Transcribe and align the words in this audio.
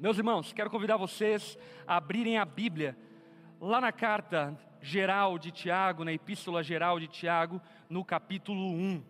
Meus 0.00 0.16
irmãos, 0.16 0.52
quero 0.52 0.70
convidar 0.70 0.96
vocês 0.96 1.58
a 1.84 1.96
abrirem 1.96 2.38
a 2.38 2.44
Bíblia 2.44 2.96
lá 3.60 3.80
na 3.80 3.90
carta 3.90 4.56
geral 4.80 5.36
de 5.40 5.50
Tiago, 5.50 6.04
na 6.04 6.12
epístola 6.12 6.62
geral 6.62 7.00
de 7.00 7.08
Tiago, 7.08 7.60
no 7.90 8.04
capítulo 8.04 8.70
1. 8.70 9.02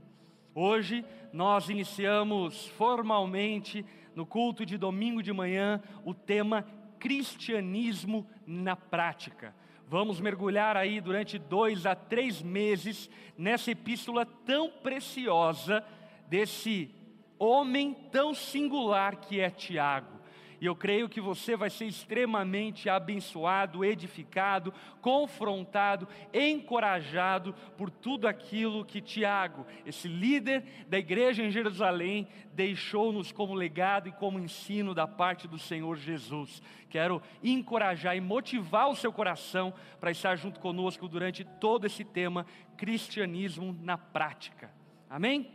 Hoje 0.54 1.04
nós 1.30 1.69
iniciamos 1.69 2.69
formalmente 2.69 3.85
no 4.14 4.24
culto 4.24 4.64
de 4.64 4.79
domingo 4.79 5.22
de 5.22 5.30
manhã 5.30 5.82
o 6.06 6.14
tema 6.14 6.64
cristianismo 6.99 8.27
na 8.47 8.75
prática. 8.75 9.55
Vamos 9.87 10.21
mergulhar 10.21 10.75
aí 10.75 11.03
durante 11.03 11.39
dois 11.39 11.85
a 11.85 11.95
três 11.95 12.41
meses 12.41 13.11
nessa 13.37 13.73
epístola 13.73 14.25
tão 14.25 14.71
preciosa 14.71 15.85
desse 16.27 16.91
homem 17.39 17.93
tão 18.11 18.33
singular 18.33 19.16
que 19.16 19.39
é 19.39 19.51
Tiago. 19.51 20.17
E 20.61 20.66
eu 20.66 20.75
creio 20.75 21.09
que 21.09 21.20
você 21.20 21.56
vai 21.56 21.70
ser 21.70 21.87
extremamente 21.87 22.88
abençoado, 22.88 23.84
edificado, 23.84 24.74
confrontado, 25.01 26.09
encorajado 26.32 27.55
por 27.77 27.91
tudo 27.91 28.27
aquilo 28.27 28.84
que 28.84 29.01
Tiago, 29.01 29.66
esse 29.87 30.09
líder 30.09 30.65
da 30.88 30.98
igreja 30.98 31.42
em 31.42 31.51
Jerusalém, 31.51 32.27
deixou-nos 32.52 33.30
como 33.30 33.55
legado 33.55 34.09
e 34.09 34.12
como 34.12 34.38
ensino 34.38 34.95
da 34.95 35.06
parte 35.06 35.46
do 35.46 35.59
Senhor 35.59 35.96
Jesus. 35.96 36.60
Quero 36.90 37.23
encorajar 37.43 38.16
e 38.16 38.20
motivar 38.20 38.88
o 38.88 38.96
seu 38.96 39.12
coração 39.12 39.73
para 40.01 40.10
estar 40.10 40.34
junto 40.37 40.59
conosco 40.59 41.06
durante 41.06 41.45
todo 41.45 41.87
esse 41.87 42.04
tema 42.04 42.45
cristianismo 42.77 43.77
na 43.80 43.96
prática. 43.96 44.73
Amém? 45.09 45.51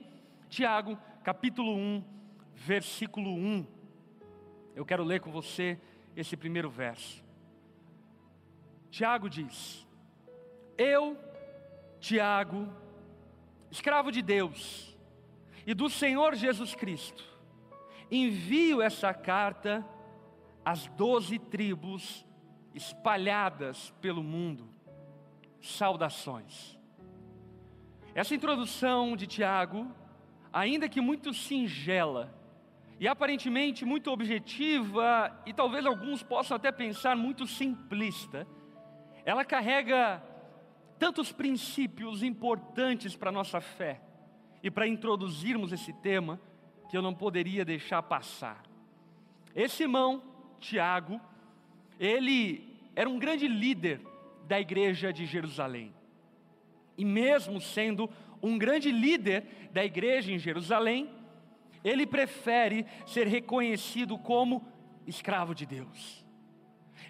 Tiago, 0.50 0.98
capítulo 1.24 1.76
1, 1.76 2.04
versículo 2.56 3.34
1. 3.34 3.83
Eu 4.76 4.86
quero 4.86 5.04
ler 5.04 5.20
com 5.20 5.32
você 5.32 5.80
esse 6.16 6.36
primeiro 6.36 6.70
verso. 6.70 7.24
Tiago 8.90 9.30
diz: 9.30 9.88
Eu, 10.78 11.18
Tiago, 12.00 12.68
escravo 13.72 14.12
de 14.12 14.22
Deus 14.22 14.96
e 15.66 15.74
do 15.74 15.90
Senhor 15.90 16.36
Jesus 16.36 16.76
Cristo, 16.76 17.24
envio 18.12 18.82
essa 18.82 19.14
carta 19.14 19.86
às 20.64 20.88
doze 20.88 21.40
tribos 21.40 22.26
espalhadas 22.74 23.94
pelo 24.02 24.24
mundo. 24.24 24.70
Saudações. 25.62 26.78
Essa 28.14 28.36
introdução 28.36 29.16
de 29.16 29.26
Tiago, 29.26 29.90
ainda 30.52 30.90
que 30.90 31.02
muito 31.02 31.34
singela, 31.34 32.34
e 33.00 33.08
aparentemente 33.08 33.86
muito 33.86 34.12
objetiva, 34.12 35.36
e 35.46 35.54
talvez 35.54 35.86
alguns 35.86 36.24
possam 36.24 36.56
até 36.56 36.72
pensar 36.72 37.16
muito 37.16 37.46
simplista, 37.48 38.48
ela 39.26 39.44
carrega 39.44 40.22
tantos 41.00 41.32
princípios 41.32 42.24
importantes 42.24 43.16
para 43.16 43.30
a 43.30 43.34
nossa 43.34 43.60
fé 43.60 44.02
e 44.62 44.72
para 44.72 44.88
introduzirmos 44.88 45.72
esse 45.72 45.92
tema 45.94 46.40
que 46.90 46.96
eu 46.96 47.02
não 47.02 47.14
poderia 47.14 47.66
deixar 47.66 48.02
passar. 48.04 48.64
Esse 49.56 49.84
irmão, 49.84 50.24
Tiago, 50.60 51.20
ele 52.00 52.78
era 52.96 53.10
um 53.10 53.20
grande 53.20 53.48
líder 53.48 54.02
da 54.48 54.60
igreja 54.60 55.12
de 55.12 55.26
Jerusalém. 55.26 55.94
E 56.98 57.04
mesmo 57.04 57.60
sendo 57.60 58.10
um 58.42 58.58
grande 58.58 58.92
líder 58.92 59.70
da 59.72 59.84
igreja 59.84 60.32
em 60.32 60.38
Jerusalém, 60.38 61.10
ele 61.84 62.06
prefere 62.06 62.86
ser 63.06 63.28
reconhecido 63.28 64.18
como 64.18 64.66
escravo 65.06 65.54
de 65.54 65.66
Deus. 65.66 66.24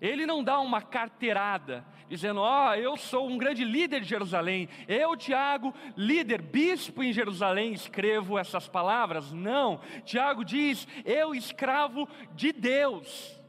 Ele 0.02 0.26
não 0.26 0.44
dá 0.44 0.60
uma 0.60 0.82
carteirada, 0.82 1.86
dizendo: 2.10 2.42
Ó, 2.42 2.70
oh, 2.70 2.74
eu 2.74 2.98
sou 2.98 3.28
um 3.28 3.38
grande 3.38 3.64
líder 3.64 4.02
de 4.02 4.08
Jerusalém, 4.08 4.68
eu, 4.88 5.16
Tiago, 5.16 5.74
líder, 5.96 6.42
bispo 6.42 7.04
em 7.04 7.14
Jerusalém, 7.14 7.74
escrevo 7.74 8.38
essas 8.38 8.68
palavras. 8.68 9.32
Não, 9.32 9.80
Tiago 10.04 10.44
diz: 10.44 10.88
Eu, 11.06 11.34
escravo 11.34 12.08
de 12.34 12.52
Deus, 12.52 13.40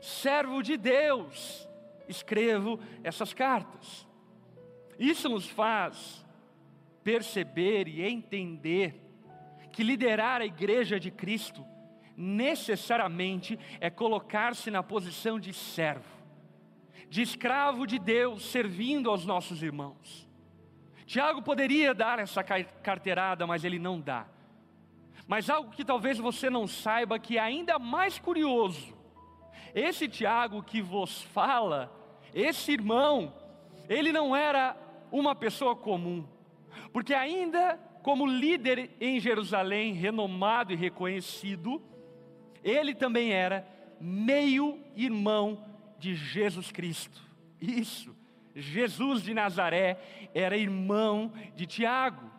servo 0.00 0.62
de 0.62 0.76
Deus, 0.76 1.68
escrevo 2.08 2.78
essas 3.02 3.34
cartas. 3.34 4.06
Isso 4.98 5.28
nos 5.28 5.48
faz 5.48 6.24
perceber 7.04 7.86
e 7.88 8.02
entender 8.02 9.07
que 9.78 9.84
liderar 9.84 10.40
a 10.40 10.44
igreja 10.44 10.98
de 10.98 11.08
Cristo 11.08 11.64
necessariamente 12.16 13.56
é 13.78 13.88
colocar-se 13.88 14.72
na 14.72 14.82
posição 14.82 15.38
de 15.38 15.52
servo, 15.52 16.18
de 17.08 17.22
escravo 17.22 17.86
de 17.86 17.96
Deus, 17.96 18.50
servindo 18.50 19.08
aos 19.08 19.24
nossos 19.24 19.62
irmãos. 19.62 20.28
Tiago 21.06 21.42
poderia 21.42 21.94
dar 21.94 22.18
essa 22.18 22.42
carteirada, 22.42 23.46
mas 23.46 23.62
ele 23.62 23.78
não 23.78 24.00
dá. 24.00 24.26
Mas 25.28 25.48
algo 25.48 25.70
que 25.70 25.84
talvez 25.84 26.18
você 26.18 26.50
não 26.50 26.66
saiba, 26.66 27.16
que 27.16 27.38
é 27.38 27.40
ainda 27.40 27.78
mais 27.78 28.18
curioso, 28.18 28.92
esse 29.72 30.08
Tiago 30.08 30.60
que 30.60 30.82
vos 30.82 31.22
fala, 31.22 31.88
esse 32.34 32.72
irmão, 32.72 33.32
ele 33.88 34.10
não 34.10 34.34
era 34.34 34.76
uma 35.12 35.36
pessoa 35.36 35.76
comum, 35.76 36.26
porque 36.92 37.14
ainda 37.14 37.78
como 38.08 38.24
líder 38.24 38.88
em 39.02 39.20
Jerusalém, 39.20 39.92
renomado 39.92 40.72
e 40.72 40.76
reconhecido, 40.76 41.82
ele 42.64 42.94
também 42.94 43.34
era 43.34 43.68
meio 44.00 44.82
irmão 44.96 45.62
de 45.98 46.14
Jesus 46.14 46.72
Cristo. 46.72 47.20
Isso, 47.60 48.16
Jesus 48.56 49.22
de 49.22 49.34
Nazaré 49.34 49.98
era 50.34 50.56
irmão 50.56 51.34
de 51.54 51.66
Tiago. 51.66 52.30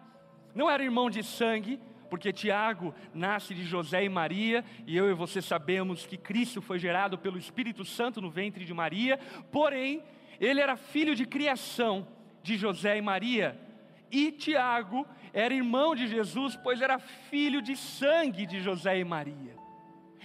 Não 0.55 0.67
era 0.67 0.83
irmão 0.83 1.07
de 1.07 1.21
sangue, 1.21 1.79
porque 2.09 2.33
Tiago 2.33 2.91
nasce 3.13 3.53
de 3.53 3.63
José 3.63 4.03
e 4.03 4.09
Maria, 4.09 4.65
e 4.87 4.97
eu 4.97 5.07
e 5.07 5.13
você 5.13 5.39
sabemos 5.39 6.03
que 6.03 6.17
Cristo 6.17 6.63
foi 6.63 6.79
gerado 6.79 7.15
pelo 7.15 7.37
Espírito 7.37 7.85
Santo 7.85 8.19
no 8.19 8.31
ventre 8.31 8.65
de 8.65 8.73
Maria, 8.73 9.19
porém, 9.51 10.01
ele 10.39 10.61
era 10.61 10.75
filho 10.75 11.13
de 11.13 11.27
criação 11.27 12.07
de 12.41 12.57
José 12.57 12.97
e 12.97 13.01
Maria. 13.03 13.68
E 14.11 14.31
Tiago 14.31 15.05
era 15.33 15.53
irmão 15.53 15.95
de 15.95 16.07
Jesus, 16.07 16.55
pois 16.55 16.81
era 16.81 16.99
filho 16.99 17.61
de 17.61 17.75
sangue 17.75 18.45
de 18.45 18.59
José 18.59 18.99
e 18.99 19.03
Maria. 19.03 19.55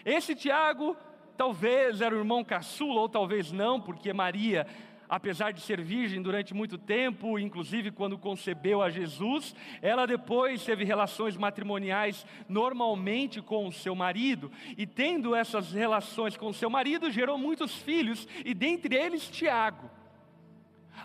Esse 0.05 0.34
Tiago 0.34 0.97
talvez 1.37 2.00
era 2.00 2.15
o 2.15 2.19
irmão 2.19 2.45
caçula, 2.45 3.00
ou 3.00 3.09
talvez 3.09 3.50
não, 3.53 3.81
porque 3.81 4.12
Maria, 4.12 4.67
apesar 5.09 5.53
de 5.53 5.61
ser 5.61 5.81
virgem 5.81 6.22
durante 6.22 6.55
muito 6.55 6.78
tempo, 6.78 7.39
inclusive 7.39 7.91
quando 7.91 8.19
concebeu 8.19 8.81
a 8.81 8.91
Jesus, 8.91 9.55
ela 9.83 10.06
depois 10.06 10.65
teve 10.65 10.84
relações 10.84 11.37
matrimoniais 11.37 12.25
normalmente 12.49 13.43
com 13.43 13.66
o 13.66 13.72
seu 13.72 13.95
marido, 13.95 14.51
e 14.77 14.87
tendo 14.87 15.34
essas 15.34 15.72
relações 15.72 16.37
com 16.37 16.49
o 16.49 16.55
seu 16.55 16.71
marido, 16.71 17.11
gerou 17.11 17.37
muitos 17.37 17.75
filhos, 17.77 18.28
e 18.45 18.55
dentre 18.55 18.95
eles 18.95 19.28
Tiago. 19.28 19.91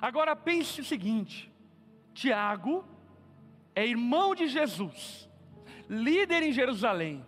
Agora 0.01 0.35
pense 0.35 0.81
o 0.81 0.85
seguinte: 0.85 1.48
Tiago 2.19 2.83
é 3.73 3.87
irmão 3.87 4.35
de 4.35 4.45
Jesus, 4.49 5.29
líder 5.89 6.43
em 6.43 6.51
Jerusalém. 6.51 7.25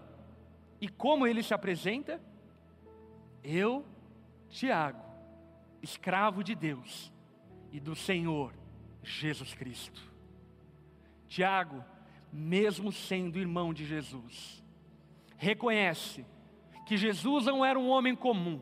E 0.82 0.90
como 0.90 1.26
ele 1.26 1.42
se 1.42 1.54
apresenta? 1.54 2.22
Eu, 3.42 3.86
Tiago, 4.50 5.02
escravo 5.82 6.44
de 6.44 6.54
Deus 6.54 7.10
e 7.72 7.80
do 7.80 7.96
Senhor 7.96 8.54
Jesus 9.02 9.54
Cristo. 9.54 10.02
Tiago, 11.26 11.82
mesmo 12.30 12.92
sendo 12.92 13.40
irmão 13.40 13.74
de 13.74 13.86
Jesus, 13.86 14.62
reconhece 15.38 16.26
que 16.86 16.98
Jesus 16.98 17.46
não 17.46 17.64
era 17.64 17.80
um 17.80 17.88
homem 17.88 18.14
comum, 18.14 18.60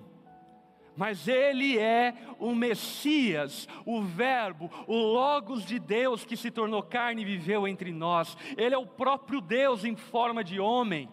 mas 0.99 1.29
ele 1.29 1.79
é 1.79 2.13
o 2.37 2.53
Messias, 2.53 3.69
o 3.85 4.01
Verbo, 4.01 4.69
o 4.85 4.97
Logos 4.97 5.63
de 5.63 5.79
Deus 5.79 6.25
que 6.25 6.35
se 6.35 6.51
tornou 6.51 6.83
carne 6.83 7.21
e 7.21 7.25
viveu 7.25 7.65
entre 7.65 7.93
nós. 7.93 8.35
Ele 8.57 8.75
é 8.75 8.77
o 8.77 8.85
próprio 8.85 9.39
Deus 9.39 9.85
em 9.85 9.95
forma 9.95 10.43
de 10.43 10.59
homem. 10.59 11.07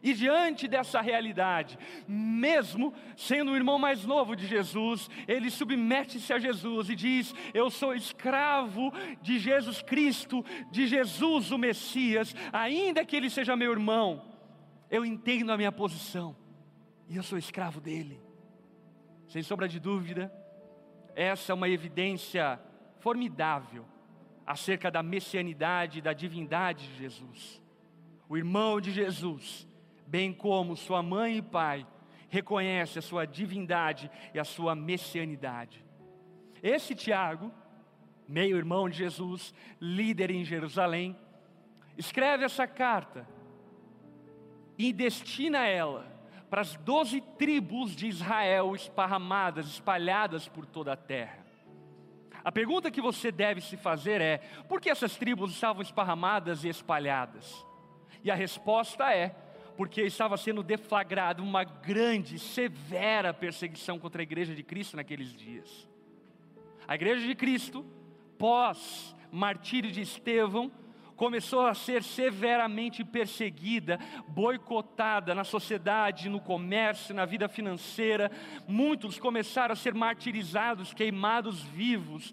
E 0.00 0.14
diante 0.14 0.68
dessa 0.68 1.00
realidade, 1.00 1.76
mesmo 2.06 2.94
sendo 3.16 3.50
o 3.50 3.56
irmão 3.56 3.80
mais 3.80 4.04
novo 4.04 4.36
de 4.36 4.46
Jesus, 4.46 5.10
ele 5.26 5.50
submete-se 5.50 6.32
a 6.32 6.38
Jesus 6.38 6.88
e 6.88 6.94
diz: 6.94 7.34
Eu 7.52 7.68
sou 7.68 7.92
escravo 7.92 8.92
de 9.20 9.40
Jesus 9.40 9.82
Cristo, 9.82 10.44
de 10.70 10.86
Jesus 10.86 11.50
o 11.50 11.58
Messias, 11.58 12.32
ainda 12.52 13.04
que 13.04 13.16
ele 13.16 13.28
seja 13.28 13.56
meu 13.56 13.72
irmão, 13.72 14.22
eu 14.88 15.04
entendo 15.04 15.50
a 15.50 15.56
minha 15.56 15.72
posição 15.72 16.36
e 17.08 17.16
eu 17.16 17.24
sou 17.24 17.36
escravo 17.36 17.80
dele. 17.80 18.29
Sem 19.30 19.44
sombra 19.44 19.68
de 19.68 19.78
dúvida, 19.78 20.32
essa 21.14 21.52
é 21.52 21.54
uma 21.54 21.68
evidência 21.68 22.60
formidável 22.98 23.86
acerca 24.44 24.90
da 24.90 25.04
messianidade 25.04 26.02
da 26.02 26.12
divindade 26.12 26.88
de 26.88 26.96
Jesus. 26.96 27.62
O 28.28 28.36
irmão 28.36 28.80
de 28.80 28.90
Jesus, 28.90 29.68
bem 30.04 30.32
como 30.32 30.76
sua 30.76 31.00
mãe 31.00 31.36
e 31.36 31.42
pai, 31.42 31.86
reconhece 32.28 32.98
a 32.98 33.02
sua 33.02 33.24
divindade 33.24 34.10
e 34.34 34.40
a 34.40 34.42
sua 34.42 34.74
messianidade. 34.74 35.84
Esse 36.60 36.92
Tiago, 36.96 37.52
meio 38.26 38.56
irmão 38.56 38.88
de 38.88 38.98
Jesus, 38.98 39.54
líder 39.80 40.32
em 40.32 40.44
Jerusalém, 40.44 41.16
escreve 41.96 42.44
essa 42.44 42.66
carta 42.66 43.28
e 44.76 44.92
destina 44.92 45.68
ela 45.68 46.09
para 46.50 46.62
as 46.62 46.74
doze 46.74 47.20
tribos 47.38 47.94
de 47.94 48.08
Israel 48.08 48.74
esparramadas, 48.74 49.66
espalhadas 49.68 50.48
por 50.48 50.66
toda 50.66 50.92
a 50.92 50.96
terra. 50.96 51.46
A 52.42 52.50
pergunta 52.50 52.90
que 52.90 53.00
você 53.00 53.30
deve 53.30 53.60
se 53.60 53.76
fazer 53.76 54.20
é: 54.20 54.38
por 54.68 54.80
que 54.80 54.90
essas 54.90 55.16
tribos 55.16 55.52
estavam 55.52 55.80
esparramadas 55.80 56.64
e 56.64 56.68
espalhadas? 56.68 57.64
E 58.24 58.30
a 58.30 58.34
resposta 58.34 59.14
é: 59.14 59.28
porque 59.76 60.02
estava 60.02 60.36
sendo 60.36 60.62
deflagrada 60.62 61.40
uma 61.40 61.62
grande, 61.62 62.38
severa 62.38 63.32
perseguição 63.32 63.98
contra 63.98 64.20
a 64.20 64.24
igreja 64.24 64.54
de 64.54 64.64
Cristo 64.64 64.96
naqueles 64.96 65.32
dias. 65.32 65.88
A 66.88 66.96
igreja 66.96 67.24
de 67.24 67.34
Cristo, 67.36 67.86
pós 68.36 69.14
martírio 69.30 69.92
de 69.92 70.00
Estevão, 70.00 70.72
começou 71.20 71.66
a 71.66 71.74
ser 71.74 72.02
severamente 72.02 73.04
perseguida, 73.04 74.00
boicotada 74.26 75.34
na 75.34 75.44
sociedade, 75.44 76.30
no 76.30 76.40
comércio, 76.40 77.14
na 77.14 77.26
vida 77.26 77.46
financeira. 77.46 78.32
Muitos 78.66 79.18
começaram 79.18 79.74
a 79.74 79.76
ser 79.76 79.92
martirizados, 79.92 80.94
queimados 80.94 81.60
vivos, 81.60 82.32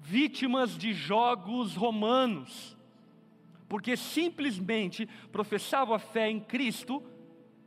vítimas 0.00 0.78
de 0.78 0.94
jogos 0.94 1.76
romanos 1.76 2.74
porque 3.68 3.94
simplesmente 3.96 5.06
professavam 5.30 5.94
a 5.94 5.98
fé 5.98 6.30
em 6.30 6.40
Cristo 6.40 7.02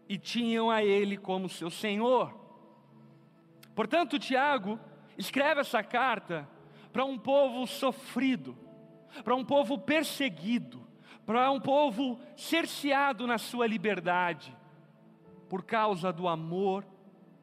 e 0.09 0.17
tinham 0.17 0.71
a 0.71 0.83
Ele 0.83 1.17
como 1.17 1.49
seu 1.49 1.69
Senhor. 1.69 2.33
Portanto, 3.75 4.17
Tiago 4.17 4.79
escreve 5.17 5.61
essa 5.61 5.83
carta 5.83 6.49
para 6.91 7.05
um 7.05 7.17
povo 7.17 7.67
sofrido, 7.67 8.57
para 9.23 9.35
um 9.35 9.43
povo 9.43 9.77
perseguido, 9.77 10.85
para 11.25 11.51
um 11.51 11.59
povo 11.59 12.19
cerceado 12.35 13.27
na 13.27 13.37
sua 13.37 13.67
liberdade, 13.67 14.55
por 15.49 15.63
causa 15.63 16.11
do 16.11 16.27
amor 16.27 16.85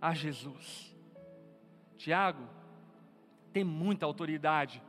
a 0.00 0.14
Jesus. 0.14 0.94
Tiago 1.96 2.48
tem 3.52 3.64
muita 3.64 4.04
autoridade 4.04 4.82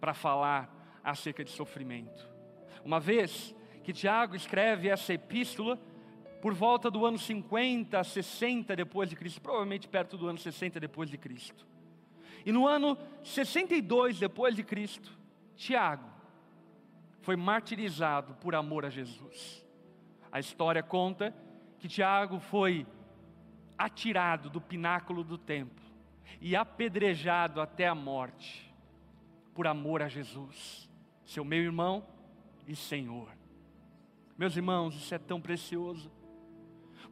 para 0.00 0.14
falar 0.14 1.00
acerca 1.02 1.44
de 1.44 1.50
sofrimento. 1.50 2.28
Uma 2.84 3.00
vez 3.00 3.54
que 3.82 3.92
Tiago 3.92 4.36
escreve 4.36 4.88
essa 4.88 5.14
epístola, 5.14 5.78
por 6.42 6.54
volta 6.54 6.90
do 6.90 7.04
ano 7.04 7.18
50, 7.18 8.02
60 8.04 8.76
depois 8.76 9.10
de 9.10 9.16
Cristo, 9.16 9.40
provavelmente 9.40 9.88
perto 9.88 10.16
do 10.16 10.28
ano 10.28 10.38
60 10.38 10.78
depois 10.78 11.10
de 11.10 11.18
Cristo. 11.18 11.66
E 12.44 12.52
no 12.52 12.66
ano 12.66 12.96
62 13.22 14.18
depois 14.18 14.54
de 14.54 14.62
Cristo, 14.62 15.10
Tiago 15.56 16.17
foi 17.28 17.36
martirizado 17.36 18.32
por 18.36 18.54
amor 18.54 18.86
a 18.86 18.88
Jesus. 18.88 19.62
A 20.32 20.40
história 20.40 20.82
conta 20.82 21.34
que 21.78 21.86
Tiago 21.86 22.40
foi 22.40 22.86
atirado 23.76 24.48
do 24.48 24.62
pináculo 24.62 25.22
do 25.22 25.36
templo 25.36 25.84
e 26.40 26.56
apedrejado 26.56 27.60
até 27.60 27.86
a 27.86 27.94
morte 27.94 28.74
por 29.52 29.66
amor 29.66 30.00
a 30.00 30.08
Jesus. 30.08 30.88
Seu 31.22 31.44
meu 31.44 31.58
irmão, 31.58 32.02
e 32.66 32.74
Senhor. 32.74 33.28
Meus 34.38 34.56
irmãos, 34.56 34.94
isso 34.94 35.14
é 35.14 35.18
tão 35.18 35.38
precioso, 35.38 36.10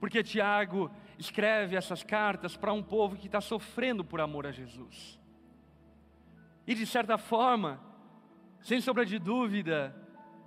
porque 0.01 0.23
Tiago 0.23 0.91
escreve 1.19 1.77
essas 1.77 2.03
cartas 2.03 2.57
para 2.57 2.73
um 2.73 2.83
povo 2.83 3.17
que 3.17 3.27
está 3.27 3.43
sofrendo 3.43 4.03
por 4.03 4.23
amor 4.23 4.47
a 4.47 4.51
Jesus. 4.51 5.21
E 6.67 6.75
de 6.75 6.87
certa 6.87 7.19
forma, 7.19 7.79
sem 8.63 8.81
sombra 8.81 9.05
de 9.05 9.19
dúvida, 9.19 10.06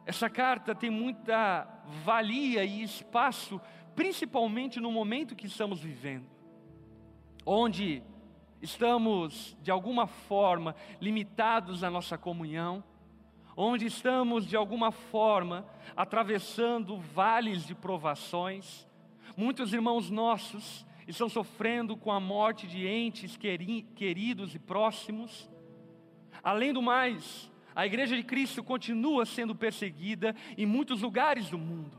essa 0.09 0.27
carta 0.27 0.73
tem 0.73 0.89
muita 0.89 1.67
valia 2.03 2.65
e 2.65 2.81
espaço, 2.81 3.61
principalmente 3.95 4.79
no 4.79 4.91
momento 4.91 5.35
que 5.35 5.45
estamos 5.45 5.81
vivendo, 5.81 6.25
onde 7.45 8.01
estamos, 8.59 9.55
de 9.61 9.69
alguma 9.69 10.07
forma, 10.07 10.75
limitados 10.99 11.83
na 11.83 11.91
nossa 11.91 12.17
comunhão, 12.17 12.83
onde 13.55 13.85
estamos 13.85 14.47
de 14.47 14.55
alguma 14.55 14.91
forma 14.91 15.63
atravessando 15.95 16.97
vales 16.97 17.67
de 17.67 17.75
provações. 17.75 18.87
Muitos 19.37 19.73
irmãos 19.73 20.09
nossos 20.09 20.87
estão 21.07 21.29
sofrendo 21.29 21.95
com 21.95 22.11
a 22.11 22.19
morte 22.19 22.65
de 22.65 22.87
entes 22.87 23.37
queridos 23.37 24.55
e 24.55 24.59
próximos. 24.59 25.47
Além 26.41 26.73
do 26.73 26.81
mais, 26.81 27.51
a 27.79 27.85
Igreja 27.85 28.13
de 28.13 28.23
Cristo 28.23 28.61
continua 28.61 29.25
sendo 29.25 29.55
perseguida 29.55 30.35
em 30.57 30.65
muitos 30.65 31.01
lugares 31.01 31.49
do 31.49 31.57
mundo. 31.57 31.97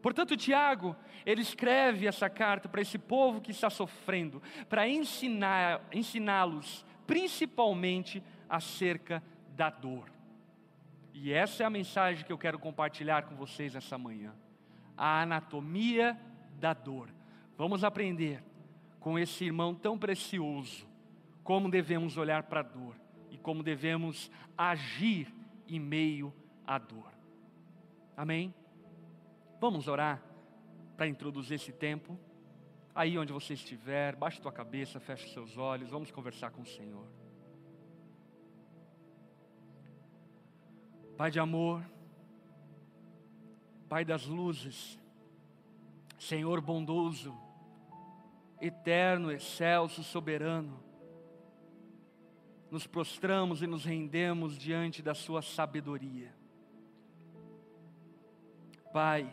Portanto, 0.00 0.34
Tiago, 0.34 0.96
ele 1.26 1.42
escreve 1.42 2.06
essa 2.06 2.30
carta 2.30 2.66
para 2.66 2.80
esse 2.80 2.96
povo 2.96 3.42
que 3.42 3.50
está 3.50 3.68
sofrendo, 3.68 4.42
para 4.66 4.88
ensinar, 4.88 5.82
ensiná-los 5.92 6.86
principalmente 7.06 8.22
acerca 8.48 9.22
da 9.54 9.68
dor. 9.68 10.10
E 11.12 11.34
essa 11.34 11.62
é 11.62 11.66
a 11.66 11.70
mensagem 11.70 12.24
que 12.24 12.32
eu 12.32 12.38
quero 12.38 12.58
compartilhar 12.58 13.24
com 13.24 13.36
vocês 13.36 13.74
essa 13.74 13.98
manhã. 13.98 14.32
A 14.96 15.20
anatomia 15.20 16.18
da 16.58 16.72
dor. 16.72 17.10
Vamos 17.58 17.84
aprender 17.84 18.42
com 19.00 19.18
esse 19.18 19.44
irmão 19.44 19.74
tão 19.74 19.98
precioso 19.98 20.88
como 21.44 21.70
devemos 21.70 22.16
olhar 22.16 22.44
para 22.44 22.60
a 22.60 22.62
dor 22.62 23.05
como 23.46 23.62
devemos 23.62 24.28
agir 24.58 25.32
em 25.68 25.78
meio 25.78 26.34
à 26.66 26.78
dor. 26.78 27.12
Amém? 28.16 28.52
Vamos 29.60 29.86
orar 29.86 30.20
para 30.96 31.06
introduzir 31.06 31.54
esse 31.54 31.70
tempo. 31.70 32.18
Aí 32.92 33.16
onde 33.16 33.32
você 33.32 33.54
estiver, 33.54 34.16
baixe 34.16 34.40
tua 34.40 34.50
cabeça, 34.50 34.98
feche 34.98 35.32
seus 35.32 35.56
olhos, 35.56 35.90
vamos 35.90 36.10
conversar 36.10 36.50
com 36.50 36.62
o 36.62 36.66
Senhor. 36.66 37.06
Pai 41.16 41.30
de 41.30 41.38
amor, 41.38 41.88
Pai 43.88 44.04
das 44.04 44.26
luzes, 44.26 44.98
Senhor 46.18 46.60
bondoso, 46.60 47.32
eterno, 48.60 49.30
excelso, 49.30 50.02
soberano, 50.02 50.84
nos 52.70 52.86
prostramos 52.86 53.62
e 53.62 53.66
nos 53.66 53.84
rendemos 53.84 54.58
diante 54.58 55.02
da 55.02 55.14
Sua 55.14 55.42
sabedoria. 55.42 56.34
Pai, 58.92 59.30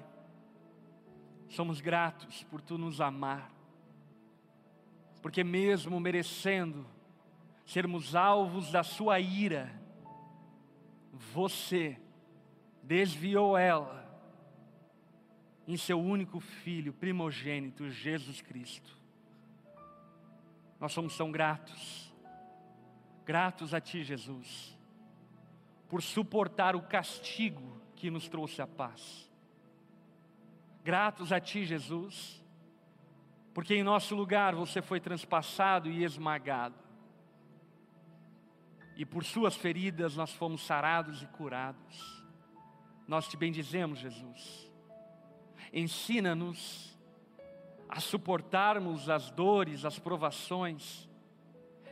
somos 1.50 1.82
gratos 1.82 2.44
por 2.44 2.62
Tu 2.62 2.78
nos 2.78 3.00
amar, 3.00 3.52
porque 5.22 5.44
mesmo 5.44 6.00
merecendo 6.00 6.86
sermos 7.66 8.16
alvos 8.16 8.72
da 8.72 8.84
Sua 8.84 9.20
ira, 9.20 9.74
você 11.34 11.98
desviou 12.82 13.58
ela 13.58 14.04
em 15.68 15.78
seu 15.78 16.00
único 16.00 16.40
filho, 16.40 16.92
primogênito, 16.92 17.90
Jesus 17.90 18.42
Cristo. 18.42 18.98
Nós 20.80 20.92
somos 20.92 21.16
tão 21.16 21.32
gratos, 21.32 22.13
gratos 23.26 23.74
a 23.74 23.82
Ti, 23.82 24.04
Jesus, 24.04 24.78
por 25.90 26.02
suportar 26.02 26.76
o 26.76 26.82
castigo 26.82 27.82
que 27.96 28.10
nos 28.10 28.28
trouxe 28.28 28.62
a 28.62 28.68
paz. 28.68 29.32
Gratos 30.84 31.32
a 31.32 31.40
Ti, 31.40 31.66
Jesus, 31.66 32.44
porque 33.54 33.76
em 33.76 33.84
nosso 33.84 34.16
lugar 34.16 34.56
você 34.56 34.82
foi 34.82 35.00
transpassado 35.00 35.90
e 35.90 36.04
esmagado 36.04 36.84
e 38.96 39.06
por 39.06 39.24
suas 39.24 39.56
feridas 39.56 40.16
nós 40.16 40.32
fomos 40.32 40.66
sarados 40.66 41.22
e 41.22 41.28
curados. 41.28 42.24
Nós 43.08 43.28
te 43.28 43.36
bendizemos, 43.36 44.00
Jesus. 44.00 44.72
Ensina-nos 45.72 46.98
a 47.90 48.00
suportarmos 48.00 49.10
as 49.10 49.30
dores, 49.32 49.86
as 49.86 50.00
provações, 50.00 51.10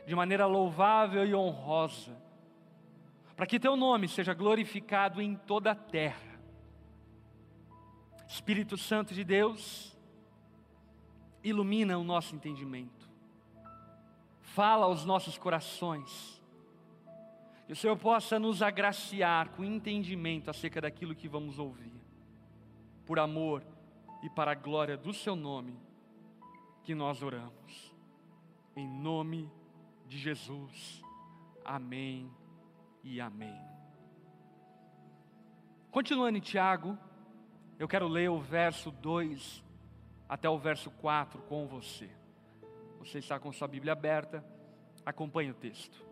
de 0.06 0.14
maneira 0.14 0.46
louvável 0.46 1.24
e 1.24 1.34
honrosa, 1.34 2.16
para 3.36 3.46
que 3.46 3.60
teu 3.60 3.76
nome 3.76 4.08
seja 4.08 4.34
glorificado 4.34 5.20
em 5.20 5.34
toda 5.34 5.72
a 5.72 5.74
terra. 5.74 6.40
Espírito 8.26 8.76
Santo 8.76 9.14
de 9.14 9.24
Deus, 9.24 9.96
ilumina 11.42 11.98
o 11.98 12.04
nosso 12.04 12.34
entendimento, 12.34 13.10
fala 14.40 14.86
aos 14.86 15.04
nossos 15.04 15.36
corações, 15.38 16.42
que 17.66 17.72
o 17.72 17.76
Senhor 17.76 17.96
possa 17.96 18.38
nos 18.38 18.62
agraciar 18.62 19.50
com 19.50 19.64
entendimento 19.64 20.50
acerca 20.50 20.80
daquilo 20.80 21.14
que 21.14 21.28
vamos 21.28 21.58
ouvir, 21.58 21.92
por 23.06 23.18
amor 23.18 23.62
e 24.22 24.30
para 24.30 24.52
a 24.52 24.54
glória 24.54 24.96
do 24.96 25.12
Seu 25.12 25.36
nome. 25.36 25.78
que 26.82 26.94
nós 26.96 27.22
oramos. 27.22 27.94
Em 28.74 28.88
nome 28.88 29.42
de 29.44 29.61
Jesus. 30.18 31.02
Amém 31.64 32.30
e 33.02 33.20
amém. 33.20 33.58
Continuando 35.90 36.38
em 36.38 36.40
Tiago, 36.40 36.98
eu 37.78 37.86
quero 37.86 38.08
ler 38.08 38.30
o 38.30 38.40
verso 38.40 38.90
2 38.90 39.62
até 40.28 40.48
o 40.48 40.58
verso 40.58 40.90
4 40.90 41.42
com 41.42 41.66
você. 41.66 42.08
Você 42.98 43.18
está 43.18 43.38
com 43.38 43.52
sua 43.52 43.68
Bíblia 43.68 43.92
aberta, 43.92 44.44
acompanhe 45.04 45.50
o 45.50 45.54
texto. 45.54 46.02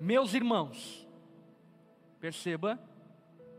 Meus 0.00 0.34
irmãos, 0.34 1.08
perceba 2.20 2.78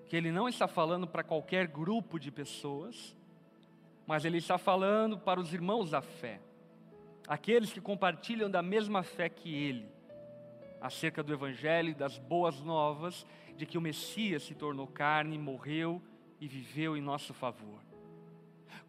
que 0.08 0.16
ele 0.16 0.32
não 0.32 0.48
está 0.48 0.68
falando 0.68 1.08
para 1.08 1.24
qualquer 1.24 1.68
grupo 1.68 2.20
de 2.20 2.32
pessoas, 2.32 3.16
mas 4.06 4.24
ele 4.24 4.38
está 4.38 4.58
falando 4.58 5.18
para 5.18 5.40
os 5.40 5.54
irmãos 5.54 5.92
da 5.92 6.02
fé, 6.02 6.40
aqueles 7.28 7.72
que 7.72 7.82
compartilham 7.82 8.50
da 8.50 8.62
mesma 8.62 9.04
fé 9.04 9.30
que 9.30 9.54
ele, 9.54 9.90
acerca 10.80 11.24
do 11.24 11.34
Evangelho 11.34 11.90
e 11.90 11.94
das 11.94 12.18
boas 12.18 12.62
novas 12.62 13.26
de 13.56 13.66
que 13.66 13.78
o 13.78 13.82
Messias 13.82 14.44
se 14.44 14.54
tornou 14.54 14.88
carne, 14.88 15.38
morreu 15.38 16.02
e 16.40 16.48
viveu 16.48 16.96
em 16.96 17.02
nosso 17.02 17.34
favor. 17.34 17.82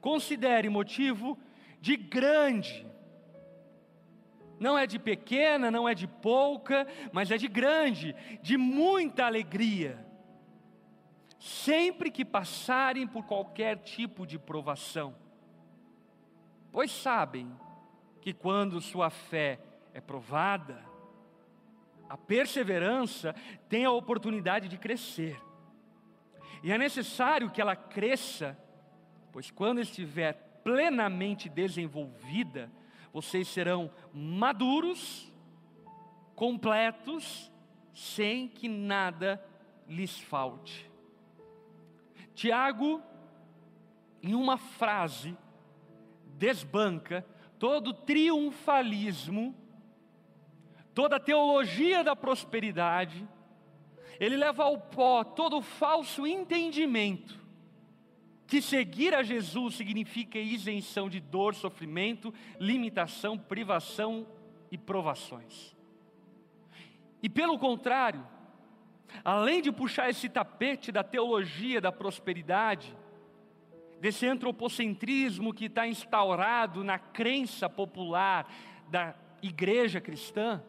Considere 0.00 0.69
motivo 0.69 1.38
de 1.81 1.97
grande, 1.97 2.87
não 4.59 4.76
é 4.76 4.87
de 4.87 4.99
pequena, 4.99 5.71
não 5.71 5.88
é 5.88 5.95
de 5.95 6.07
pouca, 6.07 6.87
mas 7.12 7.31
é 7.31 7.37
de 7.37 7.49
grande, 7.49 8.14
de 8.43 8.57
muita 8.57 9.25
alegria 9.25 10.07
sempre 11.38 12.11
que 12.11 12.25
passarem 12.25 13.07
por 13.07 13.25
qualquer 13.25 13.78
tipo 13.78 14.26
de 14.26 14.38
provação, 14.38 15.14
pois 16.73 16.90
sabem 16.90 17.50
que 18.26 18.33
quando 18.33 18.80
sua 18.80 19.09
fé 19.09 19.61
é 19.95 20.00
provada, 20.00 20.85
a 22.09 22.16
perseverança 22.16 23.33
tem 23.68 23.85
a 23.85 23.92
oportunidade 23.92 24.66
de 24.66 24.76
crescer. 24.76 25.40
E 26.61 26.73
é 26.73 26.76
necessário 26.76 27.52
que 27.52 27.61
ela 27.61 27.76
cresça, 27.76 28.59
pois 29.30 29.52
quando 29.52 29.80
estiver 29.80 30.33
plenamente 30.64 31.49
desenvolvida, 31.49 32.68
vocês 33.12 33.47
serão 33.47 33.92
maduros, 34.12 35.33
completos, 36.35 37.52
sem 37.95 38.49
que 38.49 38.68
nada 38.68 39.40
lhes 39.87 40.18
falte. 40.18 40.90
Tiago, 42.35 43.00
em 44.21 44.35
uma 44.35 44.59
frase, 44.59 45.38
desbanca 46.37 47.25
todo 47.59 47.93
triunfalismo, 47.93 49.55
toda 50.95 51.21
teologia 51.21 52.03
da 52.03 52.15
prosperidade, 52.15 53.27
ele 54.19 54.37
leva 54.37 54.65
ao 54.65 54.79
pó 54.79 55.25
todo 55.25 55.61
falso 55.61 56.27
entendimento 56.27 57.47
que 58.47 58.63
seguir 58.63 59.13
a 59.15 59.23
Jesus 59.23 59.75
significa 59.75 60.39
isenção 60.39 61.09
de 61.09 61.21
dor, 61.21 61.55
sofrimento, 61.55 62.33
limitação, 62.61 63.37
privação 63.37 64.27
e 64.71 64.79
provações. 64.79 65.75
E 67.23 67.29
pelo 67.29 67.59
contrário, 67.59 68.25
além 69.25 69.61
de 69.61 69.73
puxar 69.73 70.09
esse 70.09 70.29
tapete 70.29 70.93
da 70.93 71.03
teologia 71.03 71.81
da 71.81 71.91
prosperidade, 71.91 72.97
desse 74.00 74.26
antropocentrismo 74.26 75.55
que 75.55 75.67
está 75.67 75.87
instaurado 75.87 76.85
na 76.85 76.99
crença 76.99 77.69
popular 77.69 78.53
da 78.88 79.15
igreja 79.43 80.00
cristã, 80.00 80.62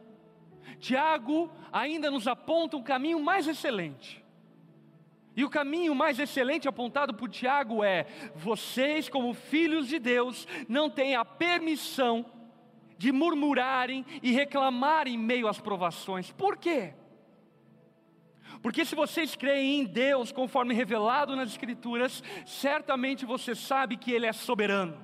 Tiago 0.79 1.51
ainda 1.71 2.11
nos 2.11 2.27
aponta 2.27 2.77
um 2.77 2.83
caminho 2.83 3.19
mais 3.19 3.47
excelente. 3.47 4.23
E 5.35 5.45
o 5.45 5.49
caminho 5.49 5.93
mais 5.93 6.17
excelente 6.17 6.67
apontado 6.67 7.13
por 7.13 7.29
Tiago 7.29 7.83
é: 7.83 8.07
vocês, 8.35 9.07
como 9.07 9.33
filhos 9.33 9.87
de 9.87 9.99
Deus, 9.99 10.47
não 10.67 10.89
têm 10.89 11.15
a 11.15 11.23
permissão 11.23 12.25
de 12.97 13.11
murmurarem 13.11 14.03
e 14.23 14.31
reclamarem 14.31 15.13
em 15.13 15.17
meio 15.17 15.47
às 15.47 15.59
provações. 15.59 16.31
Por 16.31 16.57
quê? 16.57 16.95
Porque 18.67 18.83
se 18.83 18.95
vocês 18.95 19.33
creem 19.33 19.79
em 19.79 19.85
Deus, 19.85 20.29
conforme 20.29 20.73
revelado 20.73 21.37
nas 21.37 21.51
Escrituras, 21.51 22.21
certamente 22.45 23.25
você 23.25 23.55
sabe 23.55 23.95
que 23.95 24.11
Ele 24.11 24.25
é 24.25 24.33
soberano. 24.33 24.99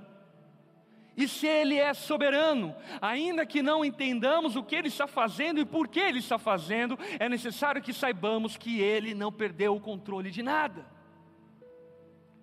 E 1.15 1.29
se 1.29 1.47
Ele 1.47 1.77
é 1.77 1.93
soberano, 1.93 2.75
ainda 3.01 3.45
que 3.45 3.61
não 3.61 3.85
entendamos 3.85 4.57
o 4.57 4.63
que 4.65 4.75
Ele 4.75 4.89
está 4.89 5.07
fazendo 5.07 5.61
e 5.61 5.65
por 5.65 5.87
que 5.87 6.01
Ele 6.01 6.19
está 6.19 6.37
fazendo, 6.37 6.99
é 7.17 7.29
necessário 7.29 7.81
que 7.81 7.93
saibamos 7.93 8.57
que 8.57 8.81
Ele 8.81 9.13
não 9.13 9.31
perdeu 9.31 9.73
o 9.77 9.79
controle 9.79 10.29
de 10.29 10.43
nada. 10.43 10.85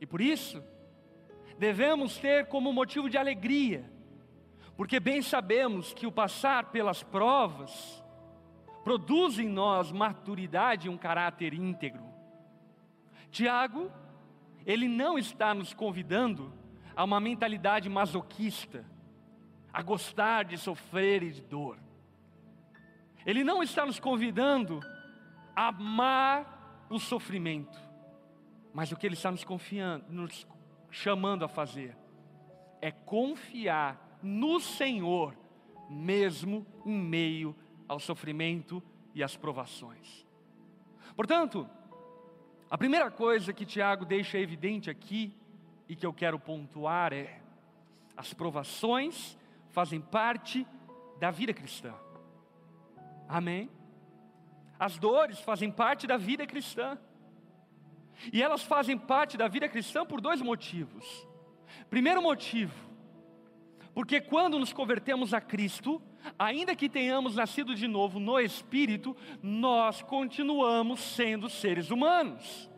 E 0.00 0.06
por 0.06 0.22
isso, 0.22 0.64
devemos 1.58 2.16
ter 2.16 2.46
como 2.46 2.72
motivo 2.72 3.10
de 3.10 3.18
alegria, 3.18 3.84
porque 4.74 4.98
bem 4.98 5.20
sabemos 5.20 5.92
que 5.92 6.06
o 6.06 6.12
passar 6.12 6.70
pelas 6.70 7.02
provas, 7.02 8.02
produz 8.84 9.38
em 9.38 9.48
nós 9.48 9.92
maturidade 9.92 10.86
e 10.86 10.90
um 10.90 10.96
caráter 10.96 11.54
íntegro. 11.54 12.04
Tiago, 13.30 13.90
ele 14.66 14.88
não 14.88 15.18
está 15.18 15.54
nos 15.54 15.72
convidando 15.72 16.52
a 16.96 17.04
uma 17.04 17.20
mentalidade 17.20 17.88
masoquista, 17.88 18.84
a 19.72 19.82
gostar 19.82 20.44
de 20.44 20.58
sofrer 20.58 21.22
e 21.22 21.30
de 21.30 21.42
dor. 21.42 21.78
Ele 23.24 23.44
não 23.44 23.62
está 23.62 23.86
nos 23.86 24.00
convidando 24.00 24.80
a 25.54 25.68
amar 25.68 26.86
o 26.90 26.98
sofrimento, 26.98 27.78
mas 28.72 28.90
o 28.90 28.96
que 28.96 29.06
ele 29.06 29.14
está 29.14 29.30
nos 29.30 29.44
confiando, 29.44 30.04
nos 30.08 30.46
chamando 30.90 31.44
a 31.44 31.48
fazer 31.48 31.96
é 32.80 32.90
confiar 32.90 34.18
no 34.22 34.58
Senhor, 34.58 35.36
mesmo 35.88 36.66
em 36.84 36.98
meio 36.98 37.54
ao 37.90 37.98
sofrimento 37.98 38.80
e 39.12 39.20
às 39.20 39.36
provações. 39.36 40.24
Portanto, 41.16 41.68
a 42.70 42.78
primeira 42.78 43.10
coisa 43.10 43.52
que 43.52 43.66
Tiago 43.66 44.04
deixa 44.04 44.38
evidente 44.38 44.88
aqui 44.88 45.34
e 45.88 45.96
que 45.96 46.06
eu 46.06 46.12
quero 46.12 46.38
pontuar 46.38 47.12
é: 47.12 47.42
as 48.16 48.32
provações 48.32 49.36
fazem 49.70 50.00
parte 50.00 50.64
da 51.18 51.32
vida 51.32 51.52
cristã. 51.52 51.92
Amém? 53.28 53.68
As 54.78 54.96
dores 54.96 55.40
fazem 55.40 55.68
parte 55.68 56.06
da 56.06 56.16
vida 56.16 56.46
cristã. 56.46 56.96
E 58.32 58.40
elas 58.40 58.62
fazem 58.62 58.96
parte 58.96 59.36
da 59.36 59.48
vida 59.48 59.68
cristã 59.68 60.06
por 60.06 60.20
dois 60.20 60.40
motivos. 60.40 61.26
Primeiro 61.88 62.22
motivo, 62.22 62.89
porque 63.94 64.20
quando 64.20 64.58
nos 64.58 64.72
convertemos 64.72 65.34
a 65.34 65.40
Cristo, 65.40 66.00
ainda 66.38 66.76
que 66.76 66.88
tenhamos 66.88 67.36
nascido 67.36 67.74
de 67.74 67.88
novo 67.88 68.20
no 68.20 68.38
Espírito, 68.38 69.16
nós 69.42 70.02
continuamos 70.02 71.00
sendo 71.00 71.48
seres 71.48 71.90
humanos, 71.90 72.70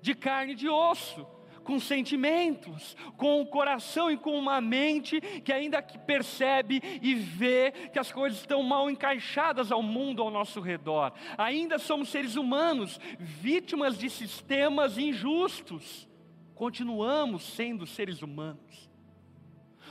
de 0.00 0.14
carne 0.14 0.52
e 0.52 0.56
de 0.56 0.68
osso, 0.68 1.26
com 1.68 1.78
sentimentos, 1.78 2.96
com 3.18 3.40
o 3.40 3.42
um 3.42 3.44
coração 3.44 4.10
e 4.10 4.16
com 4.16 4.38
uma 4.38 4.58
mente 4.58 5.20
que 5.20 5.52
ainda 5.52 5.82
que 5.82 5.98
percebe 5.98 6.80
e 7.02 7.14
vê 7.14 7.72
que 7.92 7.98
as 7.98 8.10
coisas 8.10 8.38
estão 8.38 8.62
mal 8.62 8.88
encaixadas 8.88 9.70
ao 9.70 9.82
mundo 9.82 10.22
ao 10.22 10.30
nosso 10.30 10.60
redor. 10.60 11.12
Ainda 11.36 11.78
somos 11.78 12.08
seres 12.08 12.36
humanos, 12.36 12.98
vítimas 13.18 13.98
de 13.98 14.08
sistemas 14.08 14.96
injustos. 14.96 16.08
Continuamos 16.54 17.42
sendo 17.42 17.86
seres 17.86 18.22
humanos. 18.22 18.87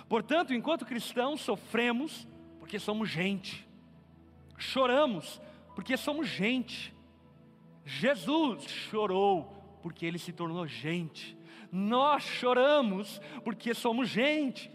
Portanto, 0.08 0.54
enquanto 0.54 0.86
cristãos, 0.86 1.42
sofremos 1.42 2.28
porque 2.60 2.80
somos 2.80 3.10
gente, 3.10 3.68
choramos 4.58 5.42
porque 5.76 5.96
somos 5.96 6.28
gente. 6.28 6.94
Jesus 7.86 8.64
chorou 8.64 9.80
porque 9.82 10.06
ele 10.06 10.18
se 10.18 10.34
tornou 10.34 10.68
gente. 10.68 11.38
Nós 11.72 12.24
choramos 12.24 13.22
porque 13.44 13.74
somos 13.74 14.10
gente. 14.10 14.72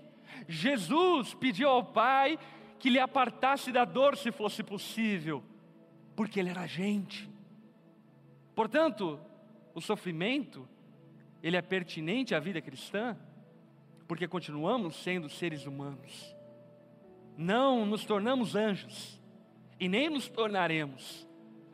Jesus 0.49 1.35
pediu 1.35 1.69
ao 1.69 1.85
Pai 1.85 2.39
que 2.79 2.91
lhe 2.91 2.99
apartasse 2.99 3.71
da 3.71 3.85
dor 3.85 4.17
se 4.17 4.33
fosse 4.33 4.63
possível, 4.63 5.43
porque 6.17 6.41
ele 6.41 6.51
era 6.51 6.67
gente. 6.67 7.31
Portanto, 8.55 9.21
o 9.75 9.81
sofrimento, 9.81 10.69
ele 11.43 11.57
é 11.57 11.63
pertinente 11.63 12.35
à 12.35 12.41
vida 12.41 12.61
cristã? 12.61 13.17
Porque 14.13 14.29
continuamos 14.29 14.97
sendo 14.97 15.27
seres 15.27 15.65
humanos. 15.65 16.37
Não 17.35 17.87
nos 17.87 18.05
tornamos 18.05 18.55
anjos 18.55 19.19
e 19.81 19.89
nem 19.89 20.11
nos 20.11 20.29
tornaremos. 20.29 21.27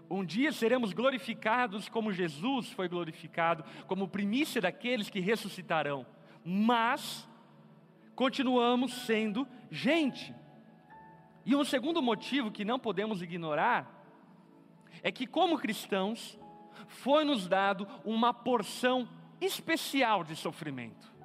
Um 0.09 0.25
dia 0.25 0.53
seremos 0.53 0.93
glorificados 0.93 1.89
como 1.89 2.13
Jesus 2.13 2.71
foi 2.71 2.89
glorificado, 2.89 3.65
como 3.89 4.07
primícia 4.07 4.61
daqueles 4.61 5.11
que 5.11 5.19
ressuscitarão. 5.19 6.07
Mas, 6.45 7.29
continuamos 8.15 8.93
sendo 8.93 9.45
gente. 9.69 10.33
E 11.45 11.57
um 11.57 11.65
segundo 11.65 12.01
motivo 12.01 12.53
que 12.53 12.65
não 12.65 12.79
podemos 12.79 13.21
ignorar 13.21 14.01
é 15.03 15.11
que, 15.11 15.27
como 15.27 15.59
cristãos, 15.59 16.39
foi 16.87 17.25
nos 17.25 17.49
dado 17.49 17.85
uma 18.05 18.33
porção 18.33 19.09
especial 19.41 20.23
de 20.23 20.37
sofrimento. 20.37 21.18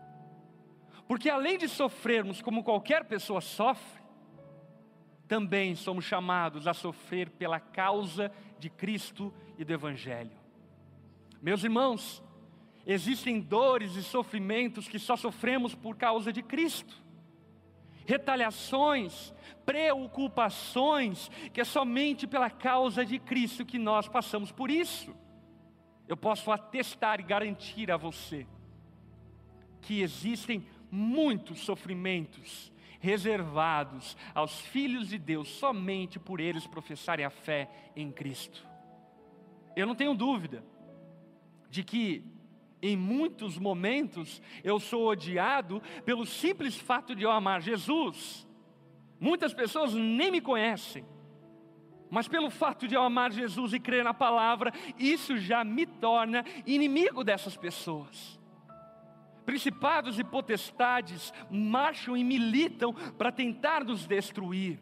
Porque 1.14 1.30
além 1.30 1.60
de 1.60 1.68
sofrermos 1.70 2.42
como 2.42 2.64
qualquer 2.64 3.06
pessoa 3.06 3.40
sofre, 3.40 4.02
também 5.28 5.76
somos 5.76 6.06
chamados 6.06 6.66
a 6.66 6.74
sofrer 6.74 7.30
pela 7.30 7.60
causa 7.60 8.32
de 8.58 8.68
Cristo 8.68 9.32
e 9.56 9.64
do 9.64 9.72
Evangelho. 9.72 10.36
Meus 11.40 11.64
irmãos, 11.64 12.24
existem 12.84 13.40
dores 13.40 13.96
e 13.96 14.02
sofrimentos 14.02 14.88
que 14.88 14.98
só 14.98 15.16
sofremos 15.16 15.76
por 15.76 15.96
causa 15.98 16.34
de 16.34 16.42
Cristo, 16.42 16.96
retaliações, 18.08 19.32
preocupações, 19.64 21.30
que 21.54 21.62
é 21.62 21.64
somente 21.64 22.26
pela 22.26 22.50
causa 22.50 23.06
de 23.06 23.20
Cristo 23.20 23.64
que 23.64 23.78
nós 23.78 24.08
passamos 24.08 24.52
por 24.52 24.72
isso. 24.72 25.16
Eu 26.08 26.18
posso 26.18 26.52
atestar 26.52 27.20
e 27.20 27.24
garantir 27.24 27.92
a 27.92 27.98
você 27.98 28.48
que 29.80 30.02
existem 30.02 30.66
muitos 30.94 31.62
sofrimentos 31.62 32.72
reservados 33.00 34.16
aos 34.34 34.62
filhos 34.62 35.10
de 35.10 35.18
Deus 35.18 35.50
somente 35.50 36.20
por 36.20 36.40
eles 36.40 36.68
professarem 36.68 37.26
a 37.26 37.32
fé 37.32 37.68
em 37.96 38.12
Cristo. 38.12 38.64
Eu 39.76 39.88
não 39.88 39.96
tenho 39.96 40.14
dúvida 40.14 40.64
de 41.68 41.84
que 41.84 42.24
em 42.80 42.96
muitos 42.96 43.58
momentos 43.58 44.40
eu 44.64 44.80
sou 44.80 45.08
odiado 45.08 45.82
pelo 46.06 46.28
simples 46.28 46.78
fato 46.78 47.16
de 47.16 47.24
eu 47.24 47.32
amar 47.32 47.60
Jesus. 47.60 48.48
Muitas 49.20 49.52
pessoas 49.52 49.96
nem 49.96 50.30
me 50.30 50.40
conhecem, 50.40 51.04
mas 52.12 52.28
pelo 52.28 52.52
fato 52.52 52.88
de 52.88 52.94
eu 52.94 53.02
amar 53.02 53.32
Jesus 53.32 53.74
e 53.74 53.80
crer 53.80 54.04
na 54.04 54.14
palavra, 54.14 54.72
isso 55.00 55.38
já 55.38 55.64
me 55.64 55.88
torna 55.88 56.46
inimigo 56.68 57.24
dessas 57.24 57.58
pessoas. 57.58 58.43
Principados 59.46 60.20
e 60.20 60.24
potestades 60.24 61.34
marcham 61.50 62.16
e 62.16 62.24
militam 62.24 62.94
para 63.18 63.32
tentar 63.32 63.84
nos 63.84 64.06
destruir. 64.08 64.80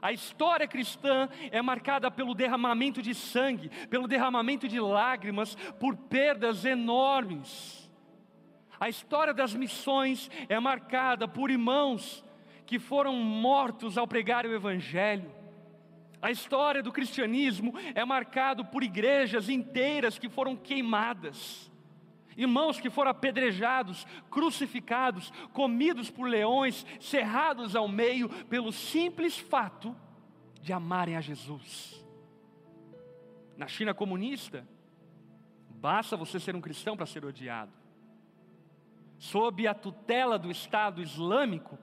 A 0.00 0.12
história 0.12 0.66
cristã 0.66 1.28
é 1.50 1.60
marcada 1.60 2.10
pelo 2.10 2.34
derramamento 2.34 3.02
de 3.02 3.14
sangue, 3.14 3.68
pelo 3.88 4.08
derramamento 4.08 4.66
de 4.68 4.80
lágrimas, 4.80 5.54
por 5.78 5.96
perdas 5.96 6.64
enormes. 6.64 7.90
A 8.78 8.88
história 8.88 9.34
das 9.34 9.54
missões 9.54 10.30
é 10.48 10.58
marcada 10.58 11.28
por 11.28 11.50
irmãos 11.50 12.24
que 12.66 12.78
foram 12.78 13.14
mortos 13.16 13.98
ao 13.98 14.06
pregar 14.06 14.46
o 14.46 14.54
Evangelho. 14.54 15.30
A 16.20 16.30
história 16.30 16.82
do 16.82 16.92
cristianismo 16.92 17.74
é 17.94 18.04
marcado 18.04 18.64
por 18.64 18.82
igrejas 18.82 19.48
inteiras 19.48 20.18
que 20.18 20.28
foram 20.28 20.56
queimadas. 20.56 21.71
Irmãos 22.36 22.80
que 22.80 22.90
foram 22.90 23.10
apedrejados, 23.10 24.06
crucificados, 24.30 25.32
comidos 25.52 26.10
por 26.10 26.28
leões, 26.28 26.86
cerrados 27.00 27.76
ao 27.76 27.88
meio 27.88 28.28
pelo 28.46 28.72
simples 28.72 29.38
fato 29.38 29.94
de 30.60 30.72
amarem 30.72 31.16
a 31.16 31.20
Jesus. 31.20 32.04
Na 33.56 33.66
China 33.66 33.92
comunista, 33.92 34.66
basta 35.68 36.16
você 36.16 36.40
ser 36.40 36.56
um 36.56 36.60
cristão 36.60 36.96
para 36.96 37.06
ser 37.06 37.24
odiado. 37.24 37.72
Sob 39.18 39.66
a 39.66 39.74
tutela 39.74 40.38
do 40.38 40.50
Estado 40.50 41.02
Islâmico, 41.02 41.78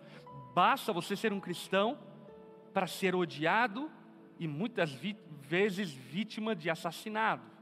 basta 0.53 0.91
você 0.91 1.15
ser 1.15 1.32
um 1.32 1.39
cristão 1.39 1.98
para 2.74 2.88
ser 2.88 3.15
odiado 3.15 3.89
e 4.39 4.48
muitas 4.48 4.92
vezes 5.42 5.92
vítima 5.92 6.55
de 6.55 6.70
assassinato. 6.70 7.58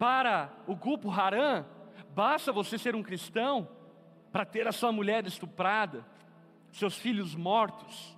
Para 0.00 0.50
o 0.66 0.74
grupo 0.74 1.10
Haran, 1.10 1.66
basta 2.14 2.50
você 2.50 2.78
ser 2.78 2.96
um 2.96 3.02
cristão 3.02 3.68
para 4.32 4.46
ter 4.46 4.66
a 4.66 4.72
sua 4.72 4.90
mulher 4.90 5.26
estuprada, 5.26 6.06
seus 6.72 6.96
filhos 6.96 7.34
mortos, 7.34 8.16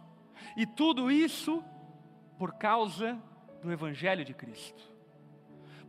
e 0.56 0.64
tudo 0.64 1.10
isso 1.10 1.60
por 2.38 2.54
causa 2.54 3.20
do 3.60 3.72
Evangelho 3.72 4.24
de 4.24 4.32
Cristo. 4.32 4.80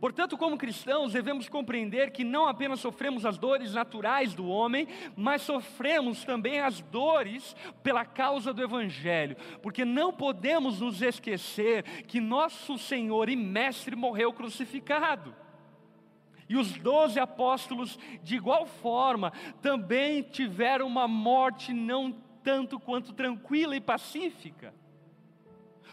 Portanto, 0.00 0.36
como 0.36 0.58
cristãos, 0.58 1.12
devemos 1.12 1.48
compreender 1.48 2.10
que 2.10 2.24
não 2.24 2.48
apenas 2.48 2.80
sofremos 2.80 3.24
as 3.24 3.38
dores 3.38 3.72
naturais 3.72 4.34
do 4.34 4.48
homem, 4.48 4.88
mas 5.14 5.42
sofremos 5.42 6.24
também 6.24 6.58
as 6.58 6.80
dores 6.80 7.54
pela 7.84 8.04
causa 8.04 8.52
do 8.52 8.60
Evangelho, 8.60 9.36
porque 9.62 9.84
não 9.84 10.12
podemos 10.12 10.80
nos 10.80 11.00
esquecer 11.00 11.84
que 12.08 12.18
nosso 12.18 12.76
Senhor 12.78 13.28
e 13.28 13.36
Mestre 13.36 13.94
morreu 13.94 14.32
crucificado. 14.32 15.43
E 16.48 16.56
os 16.56 16.72
doze 16.72 17.18
apóstolos, 17.18 17.98
de 18.22 18.36
igual 18.36 18.66
forma, 18.66 19.32
também 19.62 20.22
tiveram 20.22 20.86
uma 20.86 21.08
morte 21.08 21.72
não 21.72 22.12
tanto 22.42 22.78
quanto 22.78 23.12
tranquila 23.12 23.74
e 23.74 23.80
pacífica. 23.80 24.74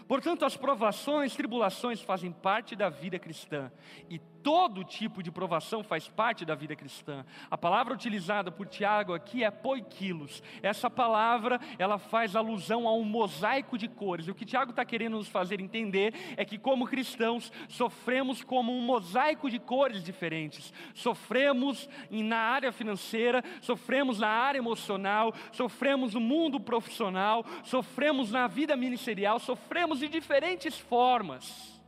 Portanto, 0.07 0.43
as 0.43 0.57
provações, 0.57 1.35
tribulações 1.35 2.01
fazem 2.01 2.31
parte 2.31 2.75
da 2.75 2.89
vida 2.89 3.17
cristã 3.17 3.71
e 4.09 4.19
todo 4.43 4.83
tipo 4.83 5.21
de 5.21 5.31
provação 5.31 5.83
faz 5.83 6.07
parte 6.07 6.45
da 6.45 6.55
vida 6.55 6.75
cristã. 6.75 7.25
A 7.49 7.57
palavra 7.57 7.93
utilizada 7.93 8.51
por 8.51 8.67
Tiago 8.67 9.13
aqui 9.13 9.43
é 9.43 9.51
poiquilos. 9.51 10.41
Essa 10.61 10.89
palavra, 10.89 11.59
ela 11.77 11.97
faz 11.97 12.35
alusão 12.35 12.87
a 12.87 12.93
um 12.93 13.03
mosaico 13.03 13.77
de 13.77 13.87
cores. 13.87 14.27
O 14.27 14.35
que 14.35 14.45
Tiago 14.45 14.71
está 14.71 14.83
querendo 14.83 15.17
nos 15.17 15.27
fazer 15.27 15.59
entender 15.59 16.13
é 16.37 16.45
que 16.45 16.57
como 16.57 16.87
cristãos 16.87 17.51
sofremos 17.69 18.43
como 18.43 18.71
um 18.71 18.81
mosaico 18.81 19.49
de 19.49 19.59
cores 19.59 20.03
diferentes. 20.03 20.73
Sofremos 20.93 21.87
na 22.09 22.37
área 22.37 22.71
financeira, 22.71 23.43
sofremos 23.61 24.19
na 24.19 24.29
área 24.29 24.59
emocional, 24.59 25.33
sofremos 25.51 26.13
no 26.13 26.19
mundo 26.19 26.59
profissional, 26.59 27.45
sofremos 27.63 28.31
na 28.31 28.47
vida 28.47 28.75
ministerial, 28.75 29.39
sofremos 29.39 29.99
de 29.99 30.07
diferentes 30.07 30.77
formas. 30.77 31.81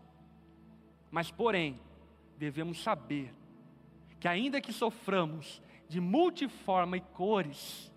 Mas 1.12 1.30
porém, 1.30 1.80
devemos 2.38 2.82
saber 2.82 3.34
que, 4.19 4.28
ainda 4.28 4.62
que 4.62 4.72
soframos 4.72 5.62
de 5.88 6.00
multiforme 6.00 7.02
cores, 7.02 7.91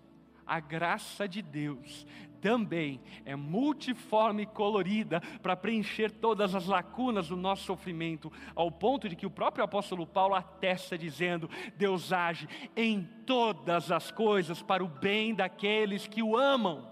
a 0.45 0.59
graça 0.59 1.27
de 1.27 1.41
Deus 1.41 2.05
também 2.39 3.01
é 3.25 3.35
multiforme 3.35 4.43
e 4.43 4.45
colorida 4.45 5.19
para 5.41 5.55
preencher 5.55 6.11
todas 6.11 6.55
as 6.55 6.65
lacunas 6.67 7.27
do 7.27 7.35
nosso 7.35 7.63
sofrimento, 7.63 8.31
ao 8.55 8.71
ponto 8.71 9.09
de 9.09 9.15
que 9.15 9.25
o 9.25 9.31
próprio 9.31 9.65
apóstolo 9.65 10.05
Paulo 10.05 10.35
atesta 10.35 10.97
dizendo: 10.97 11.49
Deus 11.75 12.13
age 12.13 12.47
em 12.75 13.03
todas 13.25 13.91
as 13.91 14.11
coisas 14.11 14.61
para 14.61 14.83
o 14.83 14.87
bem 14.87 15.33
daqueles 15.33 16.07
que 16.07 16.23
o 16.23 16.37
amam. 16.37 16.87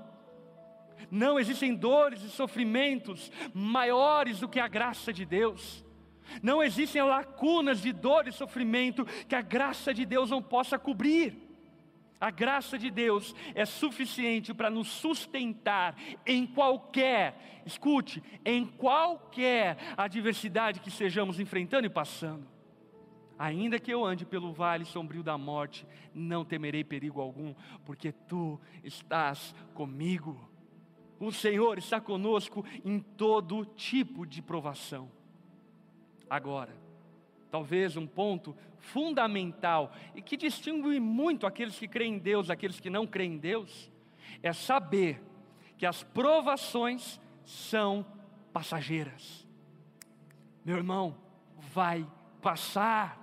Não 1.11 1.39
existem 1.39 1.75
dores 1.75 2.23
e 2.23 2.29
sofrimentos 2.29 3.31
maiores 3.53 4.39
do 4.39 4.49
que 4.49 4.59
a 4.59 4.67
graça 4.67 5.13
de 5.13 5.25
Deus. 5.25 5.84
Não 6.41 6.61
existem 6.61 7.01
lacunas 7.01 7.81
de 7.81 7.91
dor 7.91 8.27
e 8.27 8.31
sofrimento 8.31 9.05
que 9.27 9.35
a 9.35 9.41
graça 9.41 9.93
de 9.93 10.05
Deus 10.05 10.29
não 10.29 10.41
possa 10.41 10.77
cobrir. 10.77 11.45
A 12.19 12.31
graça 12.31 12.77
de 12.77 12.89
Deus 12.89 13.35
é 13.53 13.65
suficiente 13.65 14.53
para 14.53 14.69
nos 14.69 14.87
sustentar 14.87 15.95
em 16.25 16.47
qualquer, 16.47 17.61
escute, 17.65 18.23
em 18.43 18.65
qualquer 18.65 19.77
adversidade 19.97 20.79
que 20.79 20.89
estejamos 20.89 21.39
enfrentando 21.39 21.85
e 21.85 21.89
passando. 21.89 22.47
Ainda 23.37 23.79
que 23.79 23.91
eu 23.91 24.05
ande 24.05 24.25
pelo 24.25 24.53
vale 24.53 24.85
sombrio 24.85 25.21
da 25.21 25.37
morte, 25.37 25.85
não 26.13 26.45
temerei 26.45 26.85
perigo 26.85 27.19
algum, 27.19 27.53
porque 27.85 28.13
tu 28.13 28.59
estás 28.81 29.53
comigo. 29.73 30.49
O 31.19 31.31
Senhor 31.31 31.77
está 31.77 31.99
conosco 31.99 32.65
em 32.83 32.99
todo 32.99 33.65
tipo 33.65 34.25
de 34.25 34.41
provação. 34.41 35.11
Agora, 36.29 36.75
talvez 37.51 37.95
um 37.95 38.07
ponto 38.07 38.55
fundamental 38.77 39.91
e 40.13 40.21
que 40.21 40.37
distingue 40.37 40.99
muito 40.99 41.47
aqueles 41.47 41.77
que 41.77 41.87
creem 41.87 42.15
em 42.15 42.19
Deus 42.19 42.47
daqueles 42.47 42.79
que 42.79 42.89
não 42.89 43.07
creem 43.07 43.33
em 43.33 43.37
Deus, 43.37 43.91
é 44.43 44.53
saber 44.53 45.21
que 45.77 45.85
as 45.85 46.03
provações 46.03 47.19
são 47.43 48.05
passageiras. 48.51 49.47
Meu 50.63 50.77
irmão, 50.77 51.15
vai 51.73 52.07
passar. 52.41 53.21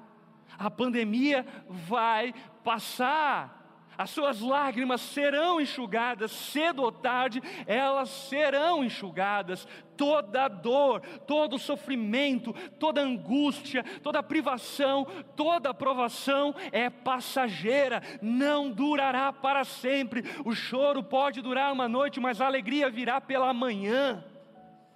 A 0.59 0.71
pandemia 0.71 1.47
vai 1.69 2.35
passar. 2.63 3.62
As 4.03 4.11
suas 4.11 4.41
lágrimas 4.41 5.01
serão 5.01 5.61
enxugadas, 5.61 6.33
cedo 6.33 6.83
ou 6.83 6.91
tarde, 6.91 7.41
elas 7.69 8.09
serão 8.09 8.85
enxugadas. 8.85 9.67
Toda 9.97 10.49
dor, 10.49 11.01
todo 11.25 11.57
sofrimento, 11.57 12.53
toda 12.81 13.01
angústia, 13.01 13.85
toda 14.03 14.21
privação, 14.21 15.07
toda 15.37 15.73
provação 15.73 16.53
é 16.73 16.91
passageira, 16.91 18.03
não 18.21 18.71
durará 18.73 19.33
para 19.33 19.65
sempre. 19.65 20.25
O 20.45 20.53
choro 20.53 21.05
pode 21.05 21.41
durar 21.41 21.73
uma 21.73 21.89
noite, 21.89 22.19
mas 22.19 22.41
a 22.41 22.47
alegria 22.47 22.91
virá 22.91 23.21
pela 23.21 23.55
manhã 23.55 24.25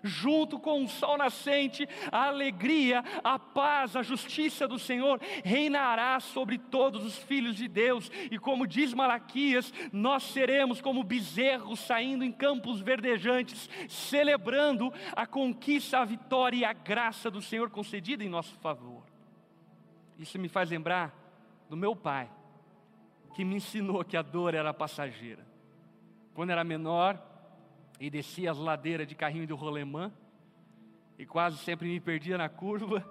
junto 0.07 0.59
com 0.59 0.85
o 0.85 0.89
sol 0.89 1.19
nascente, 1.19 1.89
a 2.11 2.29
alegria, 2.29 3.05
a 3.23 3.39
paz, 3.39 3.97
a 3.97 4.03
justiça 4.03 4.67
do 4.67 4.79
Senhor 4.79 5.21
reinará 5.45 6.19
sobre 6.21 6.59
todos 6.59 7.05
os 7.05 7.19
filhos 7.19 7.57
de 7.57 7.69
Deus, 7.69 8.11
e 8.31 8.39
como 8.39 8.67
diz 8.67 8.95
Malaquias, 8.95 9.73
nós 9.93 10.23
seremos 10.23 10.81
como 10.81 11.05
bezerros 11.05 11.81
saindo 11.81 12.25
em 12.25 12.33
campos 12.33 12.81
verdejantes, 12.81 13.69
celebrando 13.89 14.93
a 15.15 15.27
conquista, 15.27 15.99
a 15.99 16.05
vitória 16.05 16.57
e 16.57 16.65
a 16.65 16.73
graça 16.73 17.31
do 17.31 17.43
Senhor 17.43 17.71
concedida 17.71 18.25
em 18.25 18.29
nosso 18.29 18.55
favor. 18.59 19.03
Isso 20.19 20.39
me 20.39 20.49
faz 20.49 20.71
lembrar 20.71 21.15
do 21.69 21.77
meu 21.77 21.95
pai, 21.95 22.31
que 23.35 23.45
me 23.45 23.57
ensinou 23.57 24.05
que 24.05 24.17
a 24.17 24.23
dor 24.23 24.55
era 24.55 24.73
passageira. 24.73 25.47
Quando 26.35 26.51
era 26.51 26.65
menor, 26.65 27.21
e 27.99 28.11
descia 28.11 28.51
as 28.51 28.59
ladeiras 28.59 29.07
de 29.07 29.15
carrinho 29.15 29.47
do 29.47 29.57
rolemã 29.57 30.13
e 31.19 31.25
quase 31.25 31.59
sempre 31.59 31.89
me 31.89 31.99
perdia 32.01 32.37
na 32.37 32.49
curva 32.49 33.05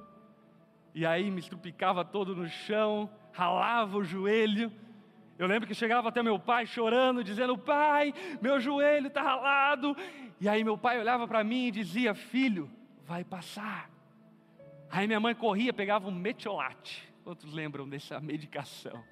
e 0.95 1.05
aí 1.05 1.29
me 1.29 1.41
estupicava 1.41 2.05
todo 2.05 2.33
no 2.33 2.47
chão, 2.47 3.09
ralava 3.33 3.97
o 3.97 4.03
joelho. 4.05 4.71
Eu 5.37 5.45
lembro 5.45 5.67
que 5.67 5.75
chegava 5.75 6.07
até 6.07 6.23
meu 6.23 6.39
pai 6.39 6.65
chorando, 6.65 7.21
dizendo: 7.21 7.57
Pai, 7.57 8.13
meu 8.41 8.61
joelho 8.61 9.07
está 9.07 9.21
ralado. 9.21 9.93
E 10.39 10.47
aí 10.47 10.63
meu 10.63 10.77
pai 10.77 10.97
olhava 10.97 11.27
para 11.27 11.43
mim 11.43 11.67
e 11.67 11.71
dizia: 11.71 12.15
Filho, 12.15 12.71
vai 13.03 13.25
passar. 13.25 13.89
Aí 14.89 15.05
minha 15.05 15.19
mãe 15.19 15.35
corria, 15.35 15.73
pegava 15.73 16.07
um 16.07 16.11
metiolate. 16.13 17.05
Outros 17.25 17.51
lembram 17.51 17.89
dessa 17.89 18.21
medicação? 18.21 19.03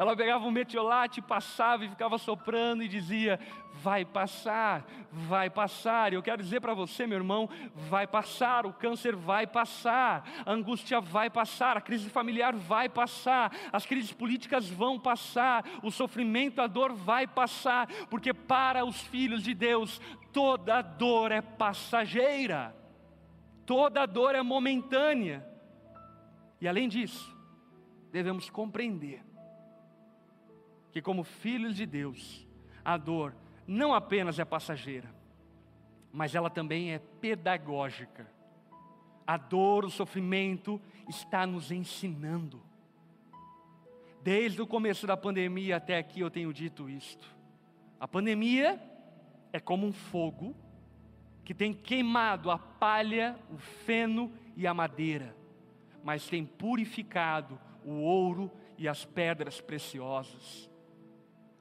Ela 0.00 0.16
pegava 0.16 0.46
um 0.46 0.50
metiolate, 0.50 1.20
passava 1.20 1.84
e 1.84 1.88
ficava 1.90 2.16
soprando 2.16 2.82
e 2.82 2.88
dizia: 2.88 3.38
Vai 3.82 4.02
passar, 4.02 4.82
vai 5.12 5.50
passar. 5.50 6.10
E 6.10 6.16
eu 6.16 6.22
quero 6.22 6.42
dizer 6.42 6.58
para 6.58 6.72
você, 6.72 7.06
meu 7.06 7.18
irmão: 7.18 7.50
vai 7.74 8.06
passar, 8.06 8.64
o 8.64 8.72
câncer 8.72 9.14
vai 9.14 9.46
passar, 9.46 10.26
a 10.46 10.52
angústia 10.52 11.02
vai 11.02 11.28
passar, 11.28 11.76
a 11.76 11.82
crise 11.82 12.08
familiar 12.08 12.54
vai 12.56 12.88
passar, 12.88 13.54
as 13.70 13.84
crises 13.84 14.10
políticas 14.10 14.70
vão 14.70 14.98
passar, 14.98 15.66
o 15.82 15.90
sofrimento, 15.90 16.62
a 16.62 16.66
dor 16.66 16.94
vai 16.94 17.26
passar, 17.26 17.86
porque 18.08 18.32
para 18.32 18.86
os 18.86 19.02
filhos 19.02 19.42
de 19.42 19.52
Deus 19.52 20.00
toda 20.32 20.80
dor 20.80 21.30
é 21.30 21.42
passageira, 21.42 22.74
toda 23.66 24.06
dor 24.06 24.34
é 24.34 24.40
momentânea. 24.40 25.46
E 26.58 26.66
além 26.66 26.88
disso, 26.88 27.36
devemos 28.10 28.48
compreender 28.48 29.28
que, 30.92 31.00
como 31.02 31.24
filhos 31.24 31.76
de 31.76 31.86
Deus, 31.86 32.46
a 32.84 32.96
dor 32.96 33.34
não 33.66 33.94
apenas 33.94 34.38
é 34.38 34.44
passageira, 34.44 35.08
mas 36.12 36.34
ela 36.34 36.50
também 36.50 36.92
é 36.92 36.98
pedagógica. 36.98 38.26
A 39.26 39.36
dor, 39.36 39.84
o 39.84 39.90
sofrimento 39.90 40.80
está 41.08 41.46
nos 41.46 41.70
ensinando. 41.70 42.60
Desde 44.22 44.60
o 44.60 44.66
começo 44.66 45.06
da 45.06 45.16
pandemia 45.16 45.76
até 45.76 45.96
aqui 45.96 46.20
eu 46.20 46.30
tenho 46.30 46.52
dito 46.52 46.88
isto. 46.88 47.26
A 47.98 48.08
pandemia 48.08 48.80
é 49.52 49.60
como 49.60 49.86
um 49.86 49.92
fogo 49.92 50.54
que 51.44 51.54
tem 51.54 51.72
queimado 51.72 52.50
a 52.50 52.58
palha, 52.58 53.38
o 53.50 53.58
feno 53.58 54.32
e 54.56 54.66
a 54.66 54.74
madeira, 54.74 55.34
mas 56.02 56.28
tem 56.28 56.44
purificado 56.44 57.58
o 57.84 57.92
ouro 58.02 58.50
e 58.78 58.86
as 58.86 59.04
pedras 59.04 59.60
preciosas. 59.60 60.69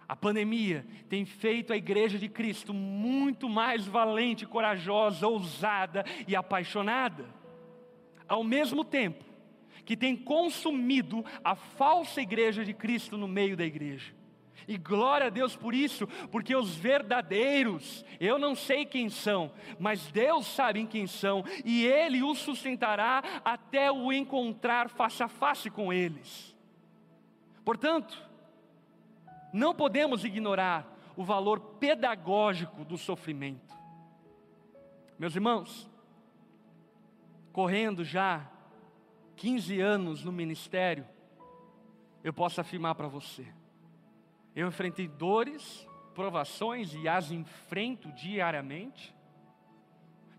A 0.09 0.15
pandemia 0.15 0.83
tem 1.07 1.23
feito 1.23 1.71
a 1.71 1.77
igreja 1.77 2.17
de 2.17 2.27
Cristo 2.27 2.73
muito 2.73 3.47
mais 3.47 3.85
valente, 3.85 4.43
corajosa, 4.43 5.27
ousada 5.27 6.03
e 6.27 6.35
apaixonada. 6.35 7.27
Ao 8.27 8.43
mesmo 8.43 8.83
tempo 8.83 9.23
que 9.85 9.95
tem 9.95 10.15
consumido 10.15 11.23
a 11.43 11.53
falsa 11.53 12.21
igreja 12.21 12.65
de 12.65 12.73
Cristo 12.73 13.17
no 13.19 13.27
meio 13.27 13.55
da 13.55 13.63
igreja. 13.63 14.11
E 14.67 14.77
glória 14.77 15.27
a 15.27 15.29
Deus 15.29 15.55
por 15.55 15.75
isso, 15.75 16.07
porque 16.31 16.55
os 16.55 16.75
verdadeiros, 16.75 18.03
eu 18.19 18.39
não 18.39 18.55
sei 18.55 18.85
quem 18.85 19.09
são, 19.09 19.51
mas 19.79 20.11
Deus 20.11 20.47
sabe 20.47 20.85
quem 20.87 21.05
são, 21.05 21.43
e 21.63 21.85
Ele 21.85 22.23
os 22.23 22.39
sustentará 22.39 23.23
até 23.45 23.91
o 23.91 24.11
encontrar 24.11 24.89
face 24.89 25.21
a 25.21 25.27
face 25.27 25.69
com 25.69 25.93
eles. 25.93 26.55
Portanto, 27.63 28.28
não 29.53 29.73
podemos 29.73 30.23
ignorar 30.23 30.97
o 31.15 31.23
valor 31.23 31.59
pedagógico 31.79 32.85
do 32.85 32.97
sofrimento. 32.97 33.75
Meus 35.17 35.35
irmãos, 35.35 35.89
correndo 37.51 38.05
já 38.05 38.49
15 39.35 39.81
anos 39.81 40.23
no 40.23 40.31
ministério, 40.31 41.05
eu 42.23 42.33
posso 42.33 42.62
afirmar 42.62 42.95
para 42.95 43.07
você, 43.07 43.45
eu 44.55 44.67
enfrentei 44.67 45.07
dores, 45.07 45.88
provações 46.13 46.93
e 46.93 47.07
as 47.07 47.31
enfrento 47.31 48.12
diariamente, 48.12 49.15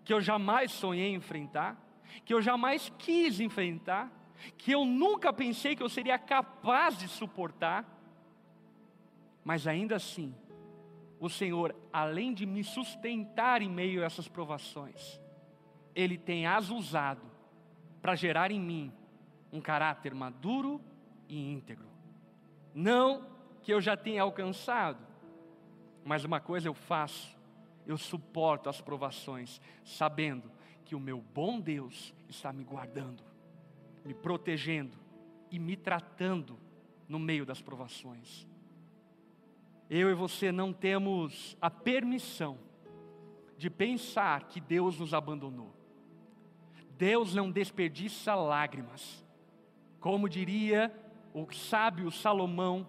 que 0.05 0.13
eu 0.13 0.21
jamais 0.21 0.73
sonhei 0.73 1.15
enfrentar, 1.15 1.77
que 2.25 2.35
eu 2.35 2.43
jamais 2.43 2.93
quis 2.99 3.41
enfrentar, 3.41 4.11
que 4.57 4.73
eu 4.73 4.85
nunca 4.85 5.33
pensei 5.33 5.77
que 5.77 5.83
eu 5.83 5.89
seria 5.89 6.19
capaz 6.19 6.99
de 6.99 7.07
suportar 7.07 8.00
mas 9.45 9.67
ainda 9.67 9.97
assim, 9.97 10.35
o 11.19 11.29
Senhor, 11.29 11.75
além 11.93 12.33
de 12.33 12.47
me 12.47 12.63
sustentar 12.65 13.63
em 13.63 13.69
meio 13.69 14.03
a 14.03 14.07
essas 14.07 14.29
provações, 14.29 15.21
Ele 15.95 16.17
tem 16.17 16.47
as 16.47 16.71
usado 16.71 17.23
para 18.01 18.15
gerar 18.15 18.51
em 18.51 18.61
mim 18.61 18.93
um 19.53 19.61
caráter 19.61 20.15
maduro 20.15 20.81
e 21.29 21.53
íntegro. 21.53 21.89
Não 22.75 23.27
que 23.63 23.73
eu 23.73 23.81
já 23.81 23.97
tenha 23.97 24.23
alcançado, 24.23 25.07
mas 26.05 26.25
uma 26.25 26.41
coisa 26.41 26.69
eu 26.69 26.75
faço, 26.75 27.37
eu 27.87 27.99
suporto 27.99 28.69
as 28.69 28.81
provações, 28.81 29.61
sabendo 29.85 30.51
que 30.85 30.95
o 30.95 31.01
meu 31.01 31.21
bom 31.21 31.61
Deus 31.61 32.15
está 32.29 32.53
me 32.53 32.65
guardando, 32.65 33.23
me 34.05 34.15
protegendo 34.15 34.97
e 35.51 35.59
me 35.59 35.77
tratando 35.77 36.59
no 37.09 37.19
meio 37.19 37.45
das 37.45 37.61
provações 37.61 38.49
eu 39.91 40.09
e 40.09 40.15
você 40.15 40.53
não 40.53 40.73
temos 40.73 41.57
a 41.61 41.69
permissão 41.69 42.57
de 43.59 43.69
pensar 43.69 44.45
que 44.45 44.61
Deus 44.61 45.01
nos 45.01 45.13
abandonou. 45.13 45.75
Deus 46.97 47.35
não 47.35 47.51
desperdiça 47.51 48.37
lágrimas. 48.37 49.27
Como 49.99 50.29
diria 50.29 50.95
o 51.35 51.53
sábio 51.53 52.09
Salomão, 52.13 52.89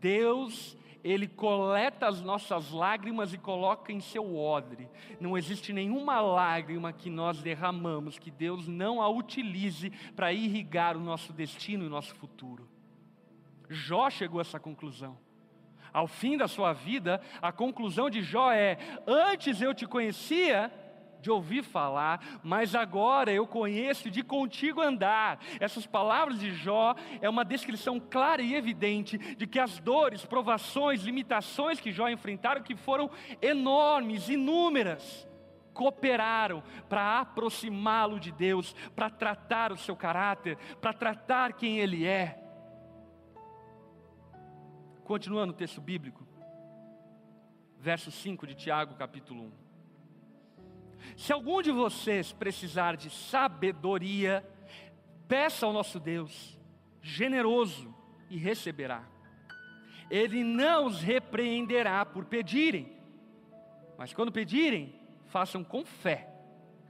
Deus, 0.00 0.76
ele 1.04 1.28
coleta 1.28 2.08
as 2.08 2.20
nossas 2.20 2.72
lágrimas 2.72 3.32
e 3.32 3.38
coloca 3.38 3.92
em 3.92 4.00
seu 4.00 4.36
odre. 4.36 4.88
Não 5.20 5.38
existe 5.38 5.72
nenhuma 5.72 6.20
lágrima 6.20 6.92
que 6.92 7.08
nós 7.08 7.40
derramamos 7.40 8.18
que 8.18 8.32
Deus 8.32 8.66
não 8.66 9.00
a 9.00 9.08
utilize 9.08 9.90
para 10.16 10.32
irrigar 10.32 10.96
o 10.96 11.00
nosso 11.00 11.32
destino 11.32 11.84
e 11.84 11.86
o 11.86 11.90
nosso 11.90 12.16
futuro. 12.16 12.68
Jó 13.68 14.10
chegou 14.10 14.40
a 14.40 14.42
essa 14.42 14.58
conclusão 14.58 15.24
ao 15.96 16.06
fim 16.06 16.36
da 16.36 16.46
sua 16.46 16.74
vida, 16.74 17.22
a 17.40 17.50
conclusão 17.50 18.10
de 18.10 18.20
Jó 18.20 18.52
é: 18.52 18.76
antes 19.06 19.62
eu 19.62 19.72
te 19.72 19.86
conhecia 19.86 20.70
de 21.22 21.30
ouvir 21.30 21.64
falar, 21.64 22.20
mas 22.44 22.74
agora 22.74 23.32
eu 23.32 23.46
conheço 23.46 24.10
de 24.10 24.22
contigo 24.22 24.82
andar. 24.82 25.40
Essas 25.58 25.86
palavras 25.86 26.38
de 26.38 26.52
Jó 26.52 26.94
é 27.22 27.30
uma 27.30 27.46
descrição 27.46 27.98
clara 27.98 28.42
e 28.42 28.54
evidente 28.54 29.16
de 29.16 29.46
que 29.46 29.58
as 29.58 29.78
dores, 29.78 30.22
provações, 30.22 31.00
limitações 31.00 31.80
que 31.80 31.90
Jó 31.90 32.10
enfrentaram, 32.10 32.62
que 32.62 32.76
foram 32.76 33.10
enormes, 33.40 34.28
inúmeras, 34.28 35.26
cooperaram 35.72 36.62
para 36.90 37.20
aproximá-lo 37.20 38.20
de 38.20 38.32
Deus, 38.32 38.76
para 38.94 39.08
tratar 39.08 39.72
o 39.72 39.78
seu 39.78 39.96
caráter, 39.96 40.58
para 40.78 40.92
tratar 40.92 41.54
quem 41.54 41.78
ele 41.78 42.06
é. 42.06 42.45
Continuando 45.06 45.52
o 45.52 45.56
texto 45.56 45.80
bíblico, 45.80 46.26
verso 47.78 48.10
5 48.10 48.44
de 48.44 48.56
Tiago, 48.56 48.96
capítulo 48.96 49.44
1. 49.44 49.52
Se 51.16 51.32
algum 51.32 51.62
de 51.62 51.70
vocês 51.70 52.32
precisar 52.32 52.96
de 52.96 53.08
sabedoria, 53.08 54.44
peça 55.28 55.64
ao 55.64 55.72
nosso 55.72 56.00
Deus, 56.00 56.58
generoso, 57.00 57.94
e 58.28 58.36
receberá. 58.36 59.04
Ele 60.10 60.42
não 60.42 60.86
os 60.86 61.00
repreenderá 61.00 62.04
por 62.04 62.24
pedirem, 62.24 62.92
mas 63.96 64.12
quando 64.12 64.32
pedirem, 64.32 64.92
façam 65.26 65.62
com 65.62 65.84
fé, 65.84 66.28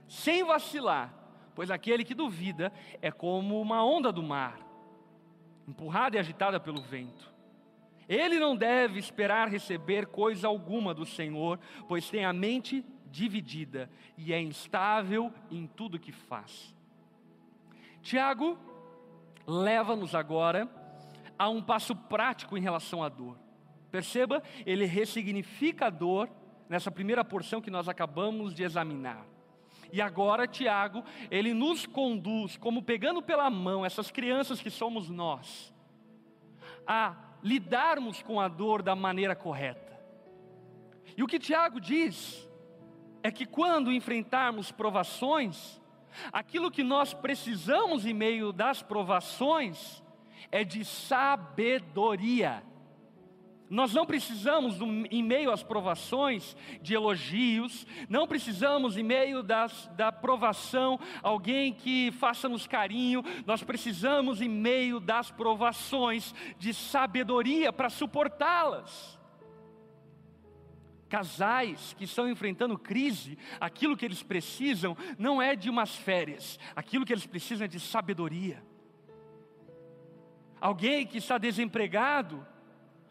sem 0.07 0.43
vacilar, 0.43 1.13
pois 1.53 1.69
aquele 1.69 2.03
que 2.03 2.15
duvida 2.15 2.73
é 2.99 3.11
como 3.11 3.61
uma 3.61 3.85
onda 3.85 4.11
do 4.11 4.23
mar, 4.23 4.59
empurrada 5.67 6.15
e 6.15 6.19
agitada 6.19 6.59
pelo 6.59 6.81
vento. 6.81 7.36
Ele 8.07 8.39
não 8.39 8.55
deve 8.55 8.99
esperar 8.99 9.49
receber 9.49 10.07
coisa 10.07 10.47
alguma 10.47 10.93
do 10.93 11.05
Senhor, 11.05 11.59
pois 11.87 12.09
tem 12.09 12.23
a 12.23 12.31
mente 12.31 12.83
dividida 13.11 13.89
e 14.17 14.31
é 14.33 14.41
instável 14.41 15.31
em 15.51 15.67
tudo 15.67 15.99
que 15.99 16.11
faz. 16.11 16.73
Tiago 18.01 18.57
leva-nos 19.45 20.15
agora 20.15 20.69
a 21.37 21.49
um 21.49 21.61
passo 21.61 21.95
prático 21.95 22.57
em 22.57 22.61
relação 22.61 23.03
à 23.03 23.09
dor. 23.09 23.37
Perceba, 23.91 24.41
ele 24.65 24.85
ressignifica 24.85 25.87
a 25.87 25.89
dor 25.89 26.29
nessa 26.69 26.91
primeira 26.91 27.23
porção 27.23 27.61
que 27.61 27.71
nós 27.71 27.87
acabamos 27.87 28.53
de 28.53 28.63
examinar. 28.63 29.25
E 29.91 30.01
agora, 30.01 30.47
Tiago, 30.47 31.03
ele 31.31 31.53
nos 31.53 31.85
conduz, 31.85 32.57
como 32.57 32.83
pegando 32.83 33.21
pela 33.21 33.49
mão 33.49 33.85
essas 33.85 34.11
crianças 34.11 34.61
que 34.61 34.69
somos 34.69 35.09
nós, 35.09 35.73
a 36.85 37.15
lidarmos 37.43 38.21
com 38.21 38.39
a 38.39 38.47
dor 38.47 38.81
da 38.81 38.95
maneira 38.95 39.35
correta. 39.35 39.97
E 41.15 41.23
o 41.23 41.27
que 41.27 41.39
Tiago 41.39 41.79
diz 41.79 42.47
é 43.23 43.31
que 43.31 43.45
quando 43.45 43.91
enfrentarmos 43.91 44.71
provações, 44.71 45.81
aquilo 46.31 46.71
que 46.71 46.83
nós 46.83 47.13
precisamos 47.13 48.05
em 48.05 48.13
meio 48.13 48.51
das 48.51 48.81
provações 48.81 50.03
é 50.51 50.63
de 50.63 50.85
sabedoria. 50.85 52.63
Nós 53.69 53.93
não 53.93 54.05
precisamos, 54.05 54.79
em 55.11 55.21
meio 55.21 55.51
às 55.51 55.61
provações, 55.61 56.55
de 56.81 56.93
elogios, 56.93 57.85
não 58.07 58.25
precisamos, 58.25 58.95
em 58.95 59.03
meio 59.03 59.43
das, 59.43 59.87
da 59.95 60.09
provação, 60.11 60.97
alguém 61.21 61.73
que 61.73 62.11
faça-nos 62.13 62.65
carinho, 62.65 63.23
nós 63.45 63.63
precisamos, 63.63 64.41
em 64.41 64.47
meio 64.47 64.99
das 64.99 65.29
provações, 65.31 66.33
de 66.57 66.73
sabedoria 66.73 67.73
para 67.73 67.89
suportá-las. 67.89 69.17
Casais 71.09 71.93
que 71.97 72.05
estão 72.05 72.29
enfrentando 72.29 72.77
crise, 72.77 73.37
aquilo 73.59 73.97
que 73.97 74.05
eles 74.05 74.23
precisam 74.23 74.95
não 75.17 75.41
é 75.41 75.55
de 75.55 75.69
umas 75.69 75.95
férias, 75.95 76.57
aquilo 76.75 77.05
que 77.05 77.13
eles 77.13 77.25
precisam 77.25 77.65
é 77.65 77.67
de 77.67 77.79
sabedoria. 77.79 78.63
Alguém 80.59 81.05
que 81.05 81.17
está 81.17 81.37
desempregado, 81.37 82.45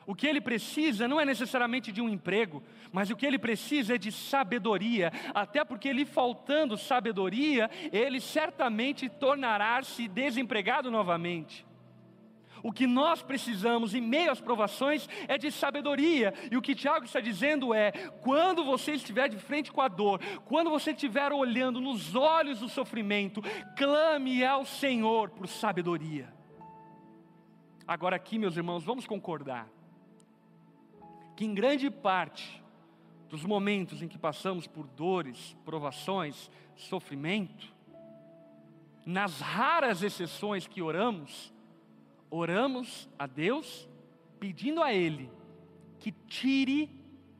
o 0.07 0.15
que 0.15 0.27
ele 0.27 0.41
precisa 0.41 1.09
não 1.09 1.21
é 1.21 1.25
necessariamente 1.25 1.91
de 1.91 2.01
um 2.01 2.09
emprego, 2.09 2.63
mas 2.93 3.11
o 3.11 3.17
que 3.17 3.27
ele 3.27 3.39
precisa 3.39 3.97
é 3.97 3.99
de 3.99 4.13
sabedoria, 4.13 5.13
até 5.35 5.65
porque 5.65 5.93
lhe 5.93 6.05
faltando 6.05 6.79
sabedoria, 6.79 7.69
ele 7.93 8.21
certamente 8.21 9.09
tornará-se 9.09 10.07
desempregado 10.07 10.91
novamente. 10.91 11.67
O 12.63 12.73
que 12.73 12.87
nós 12.87 13.23
precisamos 13.23 13.95
em 13.95 14.01
meio 14.01 14.31
às 14.31 14.41
provações 14.41 15.09
é 15.29 15.37
de 15.37 15.51
sabedoria, 15.51 16.33
e 16.51 16.57
o 16.57 16.63
que 16.63 16.75
Tiago 16.75 17.05
está 17.05 17.21
dizendo 17.21 17.75
é: 17.75 17.93
quando 18.23 18.65
você 18.65 18.93
estiver 18.93 19.29
de 19.29 19.37
frente 19.37 19.71
com 19.71 19.81
a 19.81 19.89
dor, 19.89 20.21
quando 20.47 20.71
você 20.71 20.93
estiver 20.93 21.33
olhando 21.33 21.81
nos 21.81 22.15
olhos 22.15 22.61
do 22.61 22.69
sofrimento, 22.69 23.43
clame 23.77 24.45
ao 24.45 24.65
Senhor 24.65 25.31
por 25.31 25.47
sabedoria. 25.47 26.33
Agora, 27.87 28.17
aqui, 28.17 28.39
meus 28.39 28.57
irmãos, 28.57 28.83
vamos 28.83 29.07
concordar 29.07 29.76
que 31.37 31.45
em 31.45 31.55
grande 31.55 31.91
parte 31.91 32.63
dos 33.29 33.45
momentos 33.45 34.03
em 34.03 34.09
que 34.09 34.17
passamos 34.17 34.67
por 34.67 34.87
dores, 34.87 35.55
provações, 35.65 36.51
sofrimento, 36.75 37.75
nas 39.05 39.41
raras 39.41 40.03
exceções 40.03 40.67
que 40.67 40.81
oramos, 40.81 41.53
oramos 42.31 43.09
a 43.19 43.27
Deus 43.27 43.87
pedindo 44.41 44.83
a 44.83 44.93
Ele 44.93 45.31
que 45.99 46.11
tire 46.11 46.91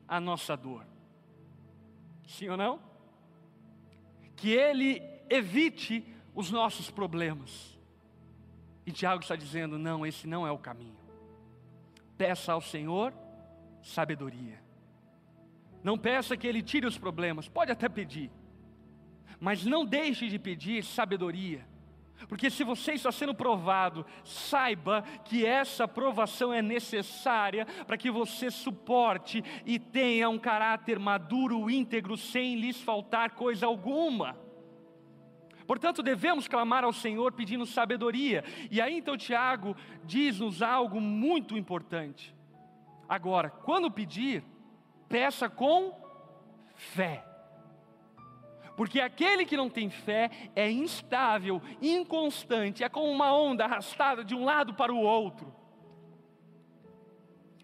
a 0.07 0.19
nossa 0.19 0.55
dor. 0.55 0.85
Sim 2.27 2.49
ou 2.49 2.57
não? 2.57 2.79
Que 4.35 4.51
Ele 4.51 5.01
evite 5.29 6.05
os 6.35 6.51
nossos 6.51 6.91
problemas. 6.91 7.77
E 8.85 8.91
Tiago 8.91 9.21
está 9.21 9.35
dizendo: 9.35 9.77
não, 9.79 10.05
esse 10.05 10.27
não 10.27 10.45
é 10.45 10.51
o 10.51 10.57
caminho. 10.57 10.95
Peça 12.17 12.53
ao 12.53 12.61
Senhor 12.61 13.13
sabedoria. 13.81 14.61
Não 15.83 15.97
peça 15.97 16.35
que 16.35 16.47
Ele 16.47 16.61
tire 16.61 16.85
os 16.85 16.97
problemas, 16.97 17.47
pode 17.47 17.71
até 17.71 17.87
pedir, 17.87 18.31
mas 19.39 19.65
não 19.65 19.85
deixe 19.85 20.27
de 20.27 20.39
pedir 20.39 20.83
sabedoria. 20.83 21.65
Porque 22.27 22.49
se 22.49 22.63
você 22.63 22.93
está 22.93 23.11
sendo 23.11 23.33
provado, 23.33 24.05
saiba 24.23 25.03
que 25.23 25.45
essa 25.45 25.87
provação 25.87 26.51
é 26.51 26.61
necessária 26.61 27.65
para 27.85 27.97
que 27.97 28.09
você 28.09 28.49
suporte 28.49 29.43
e 29.65 29.77
tenha 29.77 30.27
um 30.27 30.39
caráter 30.39 30.97
maduro, 30.97 31.69
íntegro, 31.69 32.17
sem 32.17 32.55
lhes 32.55 32.81
faltar 32.81 33.31
coisa 33.31 33.67
alguma. 33.67 34.35
Portanto, 35.67 36.01
devemos 36.01 36.47
clamar 36.47 36.83
ao 36.85 36.93
Senhor 36.93 37.33
pedindo 37.33 37.65
sabedoria. 37.65 38.43
E 38.71 38.81
aí 38.81 38.97
então 38.97 39.17
Tiago 39.17 39.75
diz-nos 40.05 40.61
algo 40.61 40.99
muito 40.99 41.57
importante. 41.57 42.33
Agora, 43.07 43.49
quando 43.49 43.91
pedir, 43.91 44.43
peça 45.07 45.49
com 45.49 45.93
fé. 46.75 47.23
Porque 48.75 48.99
aquele 48.99 49.45
que 49.45 49.57
não 49.57 49.69
tem 49.69 49.89
fé 49.89 50.29
é 50.55 50.69
instável, 50.69 51.61
inconstante, 51.81 52.83
é 52.83 52.89
como 52.89 53.09
uma 53.09 53.33
onda 53.33 53.65
arrastada 53.65 54.23
de 54.23 54.35
um 54.35 54.45
lado 54.45 54.73
para 54.75 54.93
o 54.93 54.99
outro. 54.99 55.53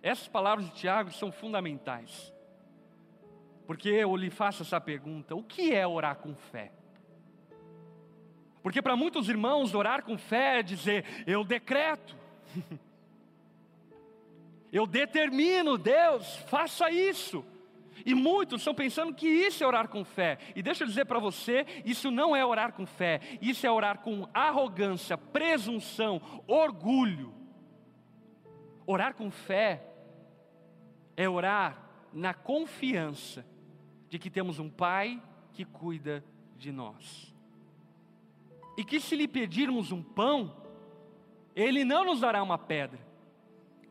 Essas 0.01 0.27
palavras 0.27 0.65
de 0.65 0.73
Tiago 0.73 1.11
são 1.11 1.31
fundamentais. 1.31 2.33
Porque 3.67 3.89
eu 3.89 4.15
lhe 4.15 4.29
faço 4.29 4.63
essa 4.63 4.81
pergunta: 4.81 5.35
o 5.35 5.43
que 5.43 5.73
é 5.73 5.85
orar 5.85 6.17
com 6.17 6.35
fé? 6.35 6.71
Porque 8.61 8.81
para 8.81 8.95
muitos 8.95 9.29
irmãos, 9.29 9.75
orar 9.75 10.03
com 10.03 10.17
fé 10.17 10.59
é 10.59 10.63
dizer, 10.63 11.05
eu 11.27 11.43
decreto. 11.43 12.15
Eu 14.73 14.87
determino, 14.87 15.77
Deus, 15.77 16.35
faça 16.47 16.89
isso. 16.89 17.45
E 18.03 18.15
muitos 18.15 18.61
estão 18.61 18.73
pensando 18.73 19.13
que 19.13 19.27
isso 19.27 19.63
é 19.63 19.67
orar 19.67 19.87
com 19.87 20.03
fé. 20.03 20.39
E 20.55 20.63
deixa 20.63 20.83
eu 20.83 20.87
dizer 20.87 21.05
para 21.05 21.19
você: 21.19 21.63
isso 21.85 22.09
não 22.09 22.35
é 22.35 22.43
orar 22.43 22.73
com 22.73 22.83
fé, 22.83 23.21
isso 23.39 23.67
é 23.67 23.71
orar 23.71 23.99
com 23.99 24.27
arrogância, 24.33 25.15
presunção, 25.15 26.19
orgulho. 26.47 27.31
Orar 28.87 29.13
com 29.13 29.29
fé 29.29 29.85
é 31.15 31.29
orar 31.29 31.77
na 32.11 32.33
confiança 32.33 33.45
de 34.09 34.17
que 34.17 34.29
temos 34.29 34.57
um 34.57 34.71
Pai 34.71 35.21
que 35.53 35.63
cuida 35.63 36.25
de 36.57 36.71
nós. 36.71 37.31
E 38.75 38.83
que 38.83 38.99
se 38.99 39.15
lhe 39.15 39.27
pedirmos 39.27 39.91
um 39.91 40.01
pão, 40.01 40.65
Ele 41.55 41.85
não 41.85 42.03
nos 42.03 42.21
dará 42.21 42.41
uma 42.41 42.57
pedra 42.57 43.12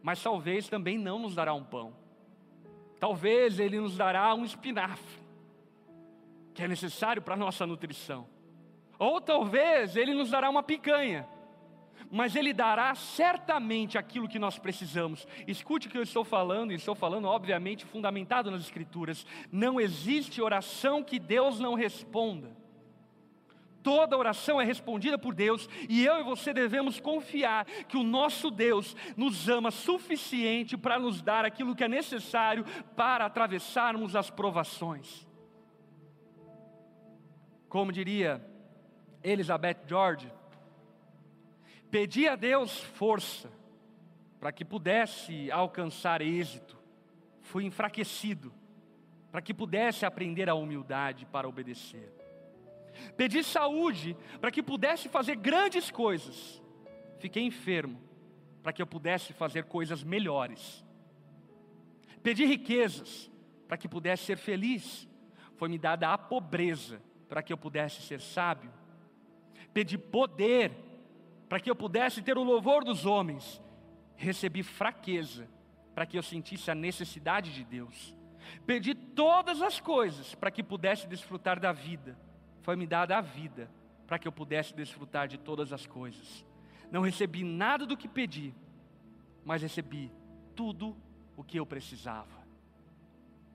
mas 0.02 0.22
talvez 0.22 0.68
também 0.68 0.98
não 0.98 1.18
nos 1.18 1.34
dará 1.34 1.54
um 1.54 1.62
pão. 1.62 1.94
Talvez 2.98 3.58
Ele 3.58 3.80
nos 3.80 3.96
dará 3.96 4.34
um 4.34 4.44
espinafre, 4.44 5.20
que 6.54 6.62
é 6.62 6.68
necessário 6.68 7.22
para 7.22 7.34
a 7.34 7.36
nossa 7.36 7.66
nutrição. 7.66 8.26
Ou 8.98 9.20
talvez 9.20 9.96
Ele 9.96 10.14
nos 10.14 10.30
dará 10.30 10.48
uma 10.48 10.62
picanha, 10.62 11.26
mas 12.10 12.36
Ele 12.36 12.52
dará 12.52 12.94
certamente 12.94 13.98
aquilo 13.98 14.28
que 14.28 14.38
nós 14.38 14.58
precisamos. 14.58 15.26
Escute 15.46 15.88
o 15.88 15.90
que 15.90 15.98
eu 15.98 16.02
estou 16.02 16.24
falando, 16.24 16.72
e 16.72 16.76
estou 16.76 16.94
falando, 16.94 17.26
obviamente, 17.26 17.84
fundamentado 17.84 18.50
nas 18.50 18.62
Escrituras. 18.62 19.26
Não 19.50 19.80
existe 19.80 20.42
oração 20.42 21.02
que 21.02 21.18
Deus 21.18 21.58
não 21.58 21.74
responda. 21.74 22.61
Toda 23.82 24.16
oração 24.16 24.60
é 24.60 24.64
respondida 24.64 25.18
por 25.18 25.34
Deus 25.34 25.68
e 25.88 26.04
eu 26.04 26.20
e 26.20 26.22
você 26.22 26.54
devemos 26.54 27.00
confiar 27.00 27.64
que 27.64 27.96
o 27.96 28.04
nosso 28.04 28.50
Deus 28.50 28.96
nos 29.16 29.48
ama 29.48 29.70
suficiente 29.70 30.76
para 30.76 30.98
nos 30.98 31.20
dar 31.20 31.44
aquilo 31.44 31.74
que 31.74 31.82
é 31.82 31.88
necessário 31.88 32.64
para 32.94 33.26
atravessarmos 33.26 34.14
as 34.14 34.30
provações. 34.30 35.26
Como 37.68 37.90
diria 37.90 38.44
Elizabeth 39.24 39.78
George, 39.88 40.30
pedi 41.90 42.28
a 42.28 42.36
Deus 42.36 42.78
força 42.80 43.50
para 44.38 44.52
que 44.52 44.64
pudesse 44.64 45.50
alcançar 45.50 46.20
êxito. 46.20 46.76
Fui 47.40 47.64
enfraquecido 47.64 48.52
para 49.32 49.40
que 49.40 49.54
pudesse 49.54 50.04
aprender 50.04 50.48
a 50.48 50.54
humildade 50.54 51.26
para 51.26 51.48
obedecer. 51.48 52.21
Pedi 53.16 53.42
saúde 53.42 54.16
para 54.40 54.50
que 54.50 54.62
pudesse 54.62 55.08
fazer 55.08 55.36
grandes 55.36 55.90
coisas. 55.90 56.62
Fiquei 57.18 57.44
enfermo 57.44 58.00
para 58.62 58.72
que 58.72 58.80
eu 58.80 58.86
pudesse 58.86 59.32
fazer 59.32 59.64
coisas 59.64 60.02
melhores. 60.02 60.84
Pedi 62.22 62.44
riquezas 62.44 63.30
para 63.66 63.76
que 63.76 63.88
pudesse 63.88 64.24
ser 64.24 64.36
feliz. 64.36 65.08
Foi-me 65.56 65.78
dada 65.78 66.12
a 66.12 66.18
pobreza 66.18 67.02
para 67.28 67.42
que 67.42 67.52
eu 67.52 67.56
pudesse 67.56 68.02
ser 68.02 68.20
sábio. 68.20 68.72
Pedi 69.72 69.96
poder 69.96 70.72
para 71.48 71.60
que 71.60 71.70
eu 71.70 71.76
pudesse 71.76 72.22
ter 72.22 72.36
o 72.36 72.42
louvor 72.42 72.84
dos 72.84 73.06
homens. 73.06 73.60
Recebi 74.16 74.62
fraqueza 74.62 75.48
para 75.94 76.06
que 76.06 76.16
eu 76.16 76.22
sentisse 76.22 76.70
a 76.70 76.74
necessidade 76.74 77.52
de 77.52 77.64
Deus. 77.64 78.14
Pedi 78.66 78.94
todas 78.94 79.62
as 79.62 79.80
coisas 79.80 80.34
para 80.34 80.50
que 80.50 80.62
pudesse 80.62 81.06
desfrutar 81.06 81.58
da 81.60 81.72
vida. 81.72 82.18
Foi-me 82.62 82.86
dada 82.86 83.18
a 83.18 83.20
vida 83.20 83.70
para 84.06 84.18
que 84.18 84.26
eu 84.26 84.32
pudesse 84.32 84.74
desfrutar 84.74 85.28
de 85.28 85.38
todas 85.38 85.72
as 85.72 85.86
coisas. 85.86 86.44
Não 86.90 87.02
recebi 87.02 87.44
nada 87.44 87.86
do 87.86 87.96
que 87.96 88.08
pedi, 88.08 88.54
mas 89.44 89.62
recebi 89.62 90.10
tudo 90.54 90.96
o 91.36 91.42
que 91.42 91.58
eu 91.58 91.66
precisava. 91.66 92.42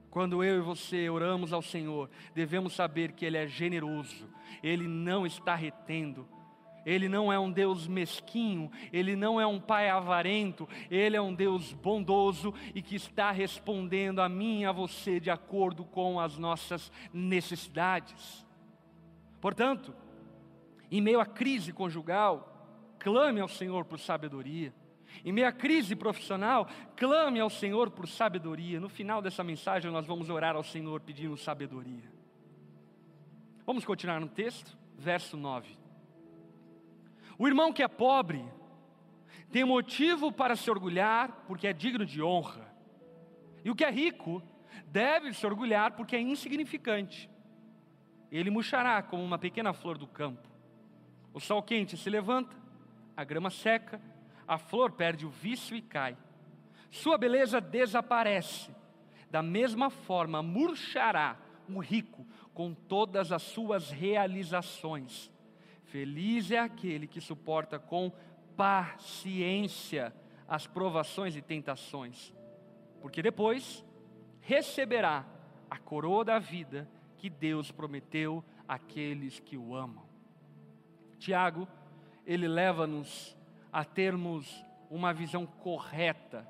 Quando 0.09 0.43
eu 0.43 0.57
e 0.57 0.61
você 0.61 1.09
oramos 1.09 1.53
ao 1.53 1.61
Senhor, 1.61 2.09
devemos 2.33 2.73
saber 2.73 3.11
que 3.11 3.25
Ele 3.25 3.37
é 3.37 3.45
generoso, 3.45 4.27
Ele 4.63 4.87
não 4.87 5.25
está 5.25 5.53
retendo, 5.53 6.27
ele 6.87 7.09
não 7.09 7.31
é 7.31 7.37
um 7.37 7.51
Deus 7.51 7.85
mesquinho, 7.85 8.71
Ele 8.93 9.13
não 9.13 9.41
é 9.41 9.45
um 9.45 9.59
Pai 9.59 9.89
avarento, 9.89 10.69
Ele 10.89 11.17
é 11.17 11.21
um 11.21 11.33
Deus 11.33 11.73
bondoso 11.73 12.53
e 12.73 12.81
que 12.81 12.95
está 12.95 13.29
respondendo 13.29 14.21
a 14.21 14.29
mim 14.29 14.61
e 14.61 14.65
a 14.65 14.71
você 14.71 15.19
de 15.19 15.29
acordo 15.29 15.83
com 15.83 16.17
as 16.17 16.37
nossas 16.37 16.89
necessidades. 17.13 18.46
Portanto, 19.47 19.95
em 20.91 20.99
meio 20.99 21.21
à 21.21 21.25
crise 21.25 21.71
conjugal, 21.71 22.93
clame 22.99 23.39
ao 23.39 23.47
Senhor 23.47 23.85
por 23.85 23.97
sabedoria. 23.97 24.73
Em 25.23 25.31
meio 25.31 25.47
à 25.47 25.53
crise 25.53 25.95
profissional, 25.95 26.67
clame 26.97 27.39
ao 27.39 27.49
Senhor 27.49 27.89
por 27.89 28.09
sabedoria. 28.09 28.77
No 28.77 28.89
final 28.89 29.21
dessa 29.21 29.45
mensagem, 29.45 29.89
nós 29.89 30.05
vamos 30.05 30.29
orar 30.29 30.57
ao 30.57 30.63
Senhor 30.63 30.99
pedindo 30.99 31.37
sabedoria. 31.37 32.11
Vamos 33.65 33.85
continuar 33.85 34.19
no 34.19 34.27
texto, 34.27 34.77
verso 34.97 35.37
9. 35.37 35.77
O 37.39 37.47
irmão 37.47 37.71
que 37.71 37.81
é 37.81 37.87
pobre 37.87 38.43
tem 39.49 39.63
motivo 39.63 40.29
para 40.29 40.57
se 40.57 40.69
orgulhar 40.69 41.45
porque 41.47 41.67
é 41.67 41.71
digno 41.71 42.05
de 42.05 42.21
honra. 42.21 42.67
E 43.63 43.71
o 43.71 43.75
que 43.75 43.85
é 43.85 43.89
rico 43.89 44.43
deve 44.87 45.31
se 45.31 45.45
orgulhar 45.45 45.93
porque 45.93 46.17
é 46.17 46.19
insignificante. 46.19 47.29
Ele 48.31 48.49
murchará 48.49 49.01
como 49.01 49.23
uma 49.23 49.37
pequena 49.37 49.73
flor 49.73 49.97
do 49.97 50.07
campo. 50.07 50.47
O 51.33 51.39
sol 51.39 51.61
quente 51.61 51.95
se 51.95 52.09
levanta, 52.09 52.55
a 53.15 53.23
grama 53.23 53.49
seca, 53.49 54.01
a 54.47 54.57
flor 54.57 54.91
perde 54.91 55.25
o 55.25 55.29
vício 55.29 55.75
e 55.75 55.81
cai. 55.81 56.17
Sua 56.89 57.17
beleza 57.17 57.59
desaparece. 57.59 58.71
Da 59.29 59.41
mesma 59.41 59.89
forma, 59.89 60.41
murchará 60.41 61.37
o 61.69 61.79
rico 61.79 62.25
com 62.53 62.73
todas 62.73 63.31
as 63.31 63.41
suas 63.41 63.91
realizações. 63.91 65.31
Feliz 65.83 66.51
é 66.51 66.59
aquele 66.59 67.07
que 67.07 67.21
suporta 67.21 67.77
com 67.77 68.11
paciência 68.55 70.13
as 70.47 70.65
provações 70.65 71.35
e 71.35 71.41
tentações, 71.41 72.33
porque 73.01 73.21
depois 73.21 73.83
receberá 74.39 75.25
a 75.69 75.77
coroa 75.77 76.23
da 76.23 76.39
vida 76.39 76.89
que 77.17 77.29
Deus 77.29 77.71
prometeu 77.71 78.43
àqueles 78.67 79.39
que 79.39 79.57
o 79.57 79.75
amam. 79.75 80.05
Tiago, 81.19 81.67
ele 82.25 82.47
leva-nos 82.47 83.35
a 83.71 83.83
termos 83.83 84.63
uma 84.89 85.13
visão 85.13 85.45
correta 85.45 86.47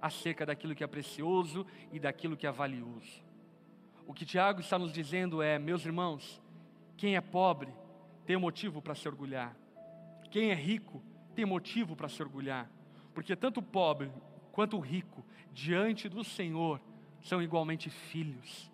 acerca 0.00 0.46
daquilo 0.46 0.74
que 0.74 0.84
é 0.84 0.86
precioso 0.86 1.66
e 1.92 1.98
daquilo 1.98 2.36
que 2.36 2.46
é 2.46 2.52
valioso. 2.52 3.22
O 4.06 4.14
que 4.14 4.24
Tiago 4.24 4.60
está 4.60 4.78
nos 4.78 4.92
dizendo 4.92 5.42
é, 5.42 5.58
meus 5.58 5.84
irmãos, 5.84 6.40
quem 6.96 7.16
é 7.16 7.20
pobre 7.20 7.72
tem 8.26 8.36
motivo 8.36 8.80
para 8.82 8.94
se 8.94 9.08
orgulhar. 9.08 9.56
Quem 10.30 10.50
é 10.50 10.54
rico 10.54 11.02
tem 11.34 11.44
motivo 11.44 11.96
para 11.96 12.08
se 12.08 12.22
orgulhar, 12.22 12.70
porque 13.14 13.34
tanto 13.34 13.60
o 13.60 13.62
pobre 13.62 14.10
quanto 14.52 14.76
o 14.76 14.80
rico, 14.80 15.24
diante 15.52 16.08
do 16.08 16.22
Senhor, 16.22 16.80
são 17.22 17.42
igualmente 17.42 17.90
filhos. 17.90 18.70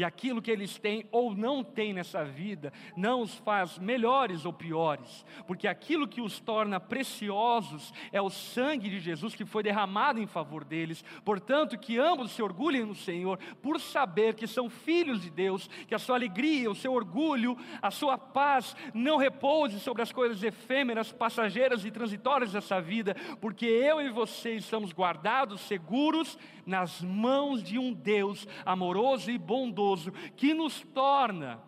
E 0.00 0.04
aquilo 0.04 0.40
que 0.40 0.50
eles 0.50 0.78
têm 0.78 1.04
ou 1.12 1.36
não 1.36 1.62
têm 1.62 1.92
nessa 1.92 2.24
vida 2.24 2.72
não 2.96 3.20
os 3.20 3.34
faz 3.34 3.78
melhores 3.78 4.46
ou 4.46 4.52
piores, 4.52 5.26
porque 5.46 5.68
aquilo 5.68 6.08
que 6.08 6.22
os 6.22 6.40
torna 6.40 6.80
preciosos 6.80 7.92
é 8.10 8.18
o 8.18 8.30
sangue 8.30 8.88
de 8.88 8.98
Jesus 8.98 9.34
que 9.34 9.44
foi 9.44 9.62
derramado 9.62 10.18
em 10.18 10.26
favor 10.26 10.64
deles. 10.64 11.04
Portanto, 11.22 11.78
que 11.78 11.98
ambos 11.98 12.30
se 12.30 12.42
orgulhem 12.42 12.86
no 12.86 12.94
Senhor 12.94 13.38
por 13.60 13.78
saber 13.78 14.32
que 14.32 14.46
são 14.46 14.70
filhos 14.70 15.20
de 15.20 15.28
Deus, 15.28 15.68
que 15.86 15.94
a 15.94 15.98
sua 15.98 16.16
alegria, 16.16 16.70
o 16.70 16.74
seu 16.74 16.94
orgulho, 16.94 17.54
a 17.82 17.90
sua 17.90 18.16
paz 18.16 18.74
não 18.94 19.18
repouse 19.18 19.78
sobre 19.80 20.00
as 20.00 20.10
coisas 20.10 20.42
efêmeras, 20.42 21.12
passageiras 21.12 21.84
e 21.84 21.90
transitórias 21.90 22.52
dessa 22.52 22.80
vida, 22.80 23.14
porque 23.38 23.66
eu 23.66 24.00
e 24.00 24.08
você 24.08 24.54
estamos 24.54 24.94
guardados, 24.94 25.60
seguros 25.60 26.38
nas 26.64 27.02
mãos 27.02 27.62
de 27.62 27.78
um 27.78 27.92
Deus 27.92 28.48
amoroso 28.64 29.30
e 29.30 29.36
bondoso 29.36 29.89
que 30.36 30.54
nos 30.54 30.80
torna 30.80 31.60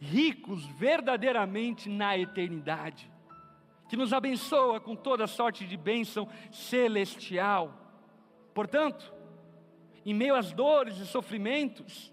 ricos 0.00 0.64
verdadeiramente 0.64 1.88
na 1.88 2.16
eternidade, 2.16 3.10
que 3.88 3.96
nos 3.96 4.12
abençoa 4.12 4.80
com 4.80 4.94
toda 4.94 5.26
sorte 5.26 5.66
de 5.66 5.76
bênção 5.76 6.28
celestial. 6.50 7.74
Portanto, 8.54 9.12
em 10.04 10.14
meio 10.14 10.34
às 10.34 10.52
dores 10.52 10.98
e 10.98 11.06
sofrimentos, 11.06 12.12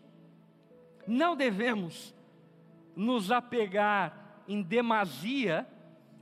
não 1.07 1.35
devemos 1.35 2.15
nos 2.95 3.31
apegar 3.31 4.43
em 4.47 4.61
demasia 4.61 5.67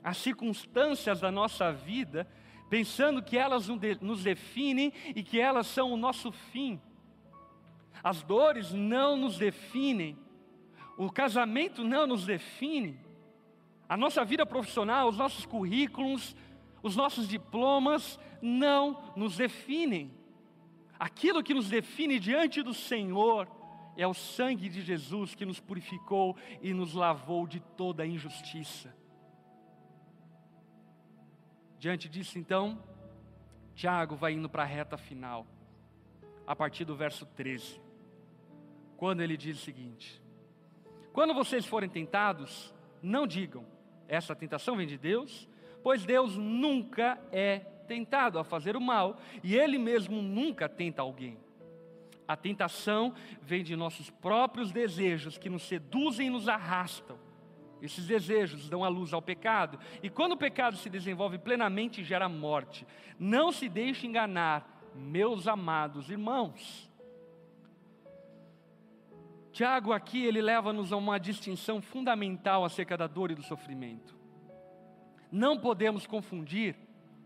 às 0.03 0.17
circunstâncias 0.17 1.21
da 1.21 1.31
nossa 1.31 1.71
vida 1.71 2.27
pensando 2.73 3.21
que 3.21 3.37
elas 3.37 3.67
nos 4.01 4.23
definem 4.23 4.91
e 5.15 5.21
que 5.21 5.39
elas 5.39 5.67
são 5.67 5.91
o 5.91 5.97
nosso 5.97 6.31
fim. 6.31 6.81
As 8.03 8.21
dores 8.21 8.73
não 8.73 9.15
nos 9.15 9.37
definem, 9.37 10.17
o 10.97 11.09
casamento 11.09 11.83
não 11.83 12.05
nos 12.05 12.25
define, 12.25 12.99
a 13.87 13.95
nossa 13.95 14.25
vida 14.25 14.45
profissional, 14.45 15.07
os 15.07 15.17
nossos 15.17 15.45
currículos, 15.45 16.35
os 16.81 16.95
nossos 16.95 17.27
diplomas 17.27 18.19
não 18.41 19.13
nos 19.15 19.37
definem. 19.37 20.11
Aquilo 20.99 21.43
que 21.43 21.53
nos 21.53 21.69
define 21.69 22.19
diante 22.19 22.61
do 22.61 22.73
Senhor 22.73 23.47
é 23.95 24.07
o 24.07 24.13
sangue 24.13 24.67
de 24.69 24.81
Jesus 24.81 25.35
que 25.35 25.45
nos 25.45 25.59
purificou 25.59 26.35
e 26.61 26.73
nos 26.73 26.93
lavou 26.93 27.45
de 27.45 27.59
toda 27.59 28.03
a 28.03 28.07
injustiça. 28.07 28.95
Diante 31.77 32.07
disso, 32.07 32.39
então, 32.39 32.81
Tiago 33.75 34.15
vai 34.15 34.33
indo 34.33 34.49
para 34.49 34.63
a 34.63 34.65
reta 34.65 34.97
final, 34.97 35.45
a 36.47 36.55
partir 36.55 36.85
do 36.85 36.95
verso 36.95 37.25
13, 37.25 37.79
quando 39.03 39.19
ele 39.19 39.35
diz 39.35 39.59
o 39.59 39.61
seguinte: 39.65 40.23
Quando 41.11 41.33
vocês 41.33 41.65
forem 41.65 41.89
tentados, 41.89 42.73
não 43.01 43.27
digam, 43.27 43.65
essa 44.07 44.33
tentação 44.33 44.77
vem 44.77 44.87
de 44.87 44.97
Deus, 44.97 45.45
pois 45.83 46.05
Deus 46.05 46.37
nunca 46.37 47.19
é 47.29 47.59
tentado 47.85 48.39
a 48.39 48.45
fazer 48.45 48.77
o 48.77 48.81
mal, 48.81 49.19
e 49.43 49.57
Ele 49.57 49.77
mesmo 49.77 50.21
nunca 50.21 50.69
tenta 50.69 51.01
alguém. 51.01 51.37
A 52.25 52.37
tentação 52.37 53.13
vem 53.41 53.61
de 53.61 53.75
nossos 53.75 54.09
próprios 54.09 54.71
desejos 54.71 55.37
que 55.37 55.49
nos 55.49 55.63
seduzem 55.63 56.27
e 56.27 56.29
nos 56.29 56.47
arrastam 56.47 57.19
esses 57.81 58.07
desejos 58.07 58.69
dão 58.69 58.85
a 58.85 58.87
luz 58.87 59.11
ao 59.11 59.21
pecado, 59.21 59.77
e 60.01 60.09
quando 60.09 60.31
o 60.31 60.37
pecado 60.37 60.77
se 60.77 60.89
desenvolve 60.89 61.37
plenamente, 61.37 62.01
gera 62.01 62.29
morte. 62.29 62.87
Não 63.19 63.51
se 63.51 63.67
deixe 63.67 64.07
enganar, 64.07 64.81
meus 64.95 65.49
amados 65.49 66.09
irmãos. 66.09 66.89
Tiago 69.53 69.93
aqui 69.93 70.25
ele 70.25 70.41
leva-nos 70.41 70.91
a 70.91 70.97
uma 70.97 71.19
distinção 71.19 71.79
fundamental 71.79 72.65
acerca 72.65 72.97
da 72.97 73.05
dor 73.05 73.29
e 73.29 73.35
do 73.35 73.43
sofrimento. 73.43 74.17
Não 75.31 75.59
podemos 75.59 76.07
confundir 76.07 76.75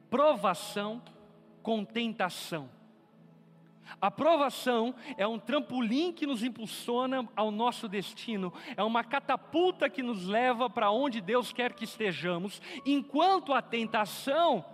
provação 0.09 1.01
com 1.63 1.85
tentação. 1.85 2.69
A 4.01 4.11
provação 4.11 4.93
é 5.15 5.25
um 5.25 5.39
trampolim 5.39 6.11
que 6.11 6.27
nos 6.27 6.43
impulsiona 6.43 7.25
ao 7.33 7.49
nosso 7.49 7.87
destino, 7.87 8.51
é 8.75 8.83
uma 8.83 9.05
catapulta 9.05 9.89
que 9.89 10.03
nos 10.03 10.25
leva 10.27 10.69
para 10.69 10.91
onde 10.91 11.21
Deus 11.21 11.53
quer 11.53 11.71
que 11.71 11.85
estejamos, 11.85 12.61
enquanto 12.85 13.53
a 13.53 13.61
tentação 13.61 14.65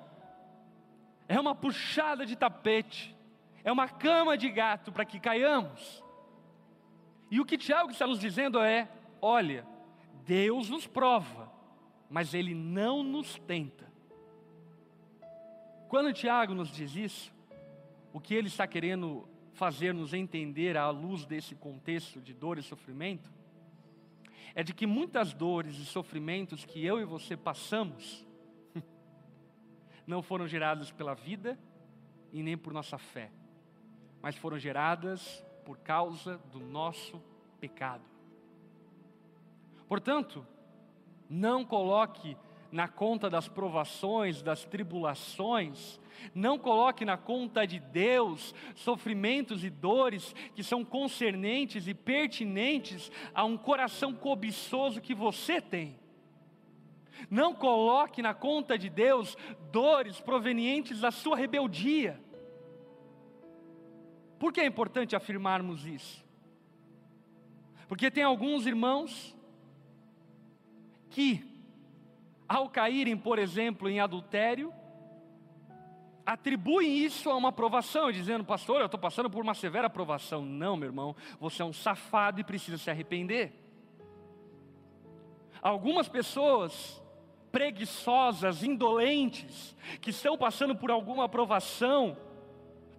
é 1.27 1.39
uma 1.39 1.53
puxada 1.53 2.25
de 2.25 2.35
tapete, 2.35 3.15
é 3.63 3.71
uma 3.71 3.87
cama 3.87 4.35
de 4.35 4.49
gato 4.49 4.91
para 4.91 5.05
que 5.05 5.19
caiamos. 5.19 6.02
E 7.33 7.39
o 7.39 7.45
que 7.45 7.57
Tiago 7.57 7.89
está 7.89 8.05
nos 8.05 8.19
dizendo 8.19 8.59
é: 8.59 8.87
olha, 9.19 9.65
Deus 10.23 10.69
nos 10.69 10.85
prova, 10.85 11.51
mas 12.07 12.35
Ele 12.35 12.53
não 12.53 13.01
nos 13.01 13.39
tenta. 13.39 13.91
Quando 15.89 16.13
Tiago 16.13 16.53
nos 16.53 16.69
diz 16.69 16.95
isso, 16.95 17.33
o 18.13 18.19
que 18.19 18.35
ele 18.35 18.49
está 18.49 18.67
querendo 18.67 19.27
fazer-nos 19.53 20.13
entender 20.13 20.77
à 20.77 20.91
luz 20.91 21.25
desse 21.25 21.55
contexto 21.55 22.21
de 22.21 22.35
dor 22.35 22.59
e 22.59 22.61
sofrimento? 22.61 23.31
É 24.53 24.61
de 24.61 24.71
que 24.71 24.85
muitas 24.85 25.33
dores 25.33 25.79
e 25.79 25.85
sofrimentos 25.85 26.65
que 26.65 26.85
eu 26.85 27.01
e 27.01 27.03
você 27.03 27.35
passamos 27.35 28.23
não 30.05 30.21
foram 30.21 30.47
geradas 30.47 30.91
pela 30.91 31.15
vida 31.15 31.57
e 32.31 32.43
nem 32.43 32.55
por 32.55 32.73
nossa 32.73 32.99
fé, 32.99 33.31
mas 34.21 34.35
foram 34.35 34.59
geradas 34.59 35.43
por 35.65 35.77
causa 35.79 36.37
do 36.51 36.59
nosso 36.59 37.21
pecado. 37.59 38.03
Portanto, 39.87 40.45
não 41.29 41.63
coloque 41.63 42.37
na 42.71 42.87
conta 42.87 43.29
das 43.29 43.47
provações, 43.47 44.41
das 44.41 44.65
tribulações, 44.65 45.99
não 46.33 46.57
coloque 46.57 47.05
na 47.05 47.17
conta 47.17 47.67
de 47.67 47.79
Deus 47.79 48.53
sofrimentos 48.75 49.63
e 49.63 49.69
dores 49.69 50.33
que 50.55 50.63
são 50.63 50.83
concernentes 50.83 51.87
e 51.87 51.93
pertinentes 51.93 53.11
a 53.33 53.43
um 53.43 53.57
coração 53.57 54.13
cobiçoso 54.13 55.01
que 55.01 55.13
você 55.13 55.61
tem. 55.61 55.99
Não 57.29 57.53
coloque 57.53 58.21
na 58.21 58.33
conta 58.33 58.77
de 58.77 58.89
Deus 58.89 59.37
dores 59.71 60.19
provenientes 60.19 60.99
da 60.99 61.11
sua 61.11 61.37
rebeldia. 61.37 62.19
Por 64.43 64.51
que 64.51 64.59
é 64.59 64.65
importante 64.65 65.15
afirmarmos 65.15 65.85
isso? 65.85 66.21
Porque 67.87 68.11
tem 68.11 68.25
alguns 68.25 68.65
irmãos 68.65 69.33
que, 71.09 71.49
ao 72.45 72.67
caírem, 72.67 73.15
por 73.15 73.39
exemplo, 73.39 73.87
em 73.87 74.01
adultério, 74.01 74.73
atribuem 76.25 76.97
isso 76.97 77.29
a 77.29 77.37
uma 77.37 77.47
aprovação, 77.47 78.11
dizendo, 78.11 78.43
pastor, 78.43 78.81
eu 78.81 78.87
estou 78.87 78.99
passando 78.99 79.29
por 79.29 79.41
uma 79.41 79.53
severa 79.53 79.87
aprovação. 79.87 80.41
Não, 80.41 80.75
meu 80.75 80.89
irmão, 80.89 81.15
você 81.39 81.61
é 81.61 81.65
um 81.65 81.71
safado 81.71 82.41
e 82.41 82.43
precisa 82.43 82.77
se 82.77 82.91
arrepender. 82.91 83.53
Algumas 85.61 86.09
pessoas 86.09 87.01
preguiçosas, 87.49 88.61
indolentes, 88.61 89.73
que 90.01 90.09
estão 90.09 90.37
passando 90.37 90.75
por 90.75 90.91
alguma 90.91 91.23
aprovação, 91.23 92.17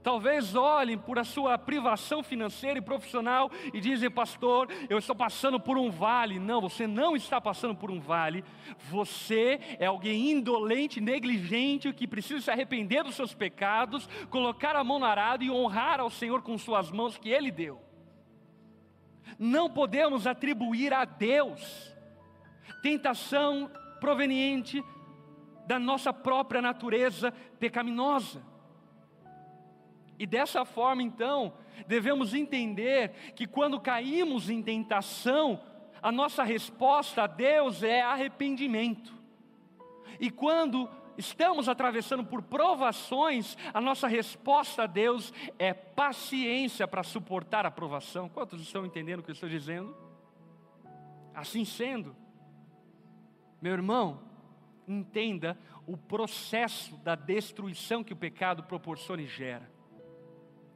Talvez 0.04 0.54
olhem 0.54 0.98
por 0.98 1.18
a 1.18 1.24
sua 1.24 1.56
privação 1.56 2.22
financeira 2.22 2.78
e 2.78 2.82
profissional 2.82 3.50
e 3.72 3.80
dizem, 3.80 4.10
pastor, 4.10 4.68
eu 4.90 4.98
estou 4.98 5.16
passando 5.16 5.58
por 5.58 5.78
um 5.78 5.90
vale. 5.90 6.38
Não, 6.38 6.60
você 6.60 6.86
não 6.86 7.16
está 7.16 7.40
passando 7.40 7.74
por 7.74 7.90
um 7.90 7.98
vale. 7.98 8.44
Você 8.90 9.58
é 9.78 9.86
alguém 9.86 10.32
indolente, 10.32 11.00
negligente, 11.00 11.90
que 11.90 12.06
precisa 12.06 12.42
se 12.42 12.50
arrepender 12.50 13.02
dos 13.02 13.14
seus 13.14 13.32
pecados, 13.32 14.06
colocar 14.28 14.76
a 14.76 14.84
mão 14.84 14.98
no 14.98 15.06
arado 15.06 15.42
e 15.42 15.50
honrar 15.50 16.00
ao 16.00 16.10
Senhor 16.10 16.42
com 16.42 16.58
suas 16.58 16.90
mãos 16.90 17.16
que 17.16 17.30
Ele 17.30 17.50
deu. 17.50 17.80
Não 19.38 19.70
podemos 19.70 20.26
atribuir 20.26 20.92
a 20.92 21.06
Deus 21.06 21.96
tentação 22.82 23.70
proveniente 23.98 24.84
da 25.66 25.78
nossa 25.78 26.12
própria 26.12 26.60
natureza 26.60 27.32
pecaminosa. 27.58 28.52
E 30.18 30.26
dessa 30.26 30.64
forma, 30.64 31.02
então, 31.02 31.54
devemos 31.86 32.34
entender 32.34 33.10
que 33.34 33.46
quando 33.46 33.80
caímos 33.80 34.48
em 34.48 34.62
tentação, 34.62 35.60
a 36.00 36.12
nossa 36.12 36.42
resposta 36.42 37.22
a 37.24 37.26
Deus 37.26 37.82
é 37.82 38.02
arrependimento. 38.02 39.12
E 40.20 40.30
quando 40.30 40.88
estamos 41.16 41.68
atravessando 41.68 42.24
por 42.24 42.42
provações, 42.42 43.56
a 43.72 43.80
nossa 43.80 44.06
resposta 44.06 44.84
a 44.84 44.86
Deus 44.86 45.32
é 45.58 45.72
paciência 45.72 46.86
para 46.86 47.02
suportar 47.02 47.66
a 47.66 47.70
provação. 47.70 48.28
Quantos 48.28 48.60
estão 48.60 48.84
entendendo 48.84 49.20
o 49.20 49.22
que 49.22 49.30
eu 49.30 49.34
estou 49.34 49.48
dizendo? 49.48 49.96
Assim 51.34 51.64
sendo, 51.64 52.14
meu 53.60 53.72
irmão, 53.72 54.22
entenda 54.86 55.58
o 55.86 55.96
processo 55.96 56.96
da 56.98 57.14
destruição 57.14 58.04
que 58.04 58.12
o 58.12 58.16
pecado 58.16 58.62
proporciona 58.62 59.22
e 59.22 59.26
gera. 59.26 59.73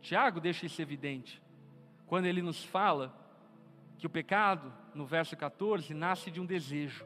Tiago 0.09 0.41
deixa 0.41 0.65
isso 0.65 0.81
evidente, 0.81 1.39
quando 2.07 2.25
ele 2.25 2.41
nos 2.41 2.65
fala 2.65 3.15
que 3.99 4.07
o 4.07 4.11
pecado, 4.11 4.73
no 4.95 5.05
verso 5.05 5.37
14, 5.37 5.93
nasce 5.93 6.31
de 6.31 6.41
um 6.41 6.47
desejo. 6.47 7.05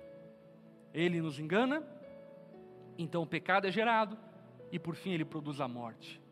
Ele 0.95 1.21
nos 1.21 1.37
engana, 1.41 1.83
então 2.97 3.21
o 3.23 3.27
pecado 3.27 3.67
é 3.67 3.73
gerado 3.73 4.17
e 4.71 4.79
por 4.79 4.95
fim 4.95 5.11
ele 5.11 5.25
produz 5.25 5.61
a 5.61 5.67
morte. 5.67 6.23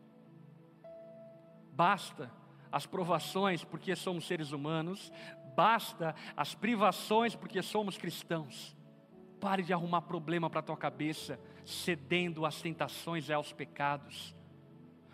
Basta 1.73 2.31
as 2.71 2.85
provações 2.85 3.65
porque 3.65 3.93
somos 3.93 4.25
seres 4.25 4.53
humanos, 4.53 5.11
basta 5.53 6.15
as 6.37 6.55
privações 6.55 7.35
porque 7.35 7.61
somos 7.61 7.97
cristãos. 7.97 8.77
Pare 9.41 9.61
de 9.61 9.73
arrumar 9.73 10.03
problema 10.03 10.49
para 10.49 10.61
a 10.61 10.63
tua 10.63 10.77
cabeça, 10.77 11.37
cedendo 11.65 12.45
às 12.45 12.61
tentações 12.61 13.27
e 13.27 13.33
aos 13.33 13.51
pecados 13.51 14.33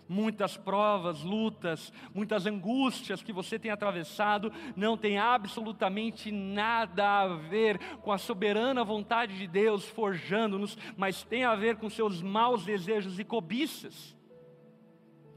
muitas 0.07 0.55
provas, 0.55 1.21
lutas, 1.23 1.91
muitas 2.13 2.45
angústias 2.45 3.21
que 3.21 3.33
você 3.33 3.59
tem 3.59 3.71
atravessado, 3.71 4.51
não 4.75 4.97
tem 4.97 5.17
absolutamente 5.17 6.31
nada 6.31 7.21
a 7.21 7.27
ver 7.27 7.77
com 7.97 8.11
a 8.11 8.17
soberana 8.17 8.83
vontade 8.83 9.37
de 9.37 9.47
Deus 9.47 9.87
forjando-nos, 9.87 10.77
mas 10.95 11.23
tem 11.23 11.43
a 11.43 11.55
ver 11.55 11.77
com 11.77 11.89
seus 11.89 12.21
maus 12.21 12.63
desejos 12.63 13.19
e 13.19 13.23
cobiças, 13.23 14.15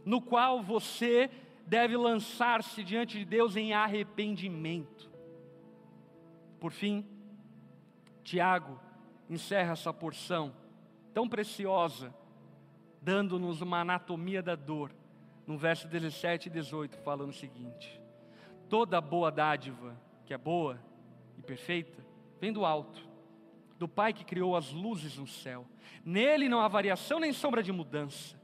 no 0.04 0.20
qual 0.20 0.62
você 0.62 1.30
deve 1.66 1.96
lançar-se 1.96 2.82
diante 2.82 3.18
de 3.18 3.24
Deus 3.24 3.56
em 3.56 3.72
arrependimento. 3.72 5.10
Por 6.58 6.72
fim, 6.72 7.06
Tiago 8.22 8.78
encerra 9.28 9.72
essa 9.72 9.92
porção 9.92 10.52
tão 11.14 11.28
preciosa 11.28 12.14
dando-nos 13.00 13.60
uma 13.60 13.80
anatomia 13.80 14.42
da 14.42 14.54
dor, 14.54 14.92
no 15.46 15.56
verso 15.56 15.88
17 15.88 16.48
e 16.48 16.50
18, 16.50 16.98
falando 16.98 17.30
o 17.30 17.34
seguinte: 17.34 18.00
Toda 18.68 19.00
boa 19.00 19.30
dádiva, 19.30 19.96
que 20.24 20.34
é 20.34 20.38
boa 20.38 20.80
e 21.38 21.42
perfeita, 21.42 22.04
vem 22.40 22.52
do 22.52 22.64
alto, 22.64 23.08
do 23.78 23.88
Pai 23.88 24.12
que 24.12 24.24
criou 24.24 24.54
as 24.56 24.70
luzes 24.70 25.16
no 25.16 25.26
céu. 25.26 25.66
Nele 26.04 26.48
não 26.48 26.60
há 26.60 26.68
variação 26.68 27.18
nem 27.18 27.32
sombra 27.32 27.62
de 27.62 27.72
mudança. 27.72 28.38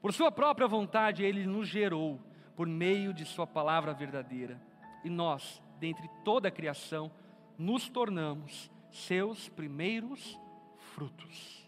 Por 0.00 0.12
Sua 0.12 0.30
própria 0.32 0.66
vontade, 0.66 1.24
Ele 1.24 1.46
nos 1.46 1.68
gerou, 1.68 2.20
por 2.54 2.66
meio 2.66 3.12
de 3.12 3.24
Sua 3.24 3.46
palavra 3.46 3.92
verdadeira. 3.92 4.60
E 5.04 5.10
nós, 5.10 5.62
dentre 5.78 6.08
toda 6.24 6.48
a 6.48 6.50
criação, 6.50 7.10
nos 7.58 7.88
tornamos 7.88 8.70
seus 8.90 9.48
primeiros 9.48 10.38
frutos. 10.78 11.65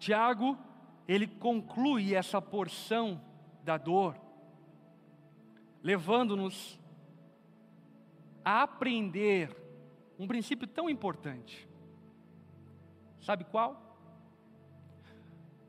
Tiago, 0.00 0.58
ele 1.06 1.26
conclui 1.26 2.14
essa 2.14 2.40
porção 2.40 3.20
da 3.62 3.76
dor, 3.76 4.18
levando-nos 5.82 6.80
a 8.42 8.62
aprender 8.62 9.54
um 10.18 10.26
princípio 10.26 10.66
tão 10.66 10.88
importante. 10.88 11.68
Sabe 13.20 13.44
qual? 13.44 13.98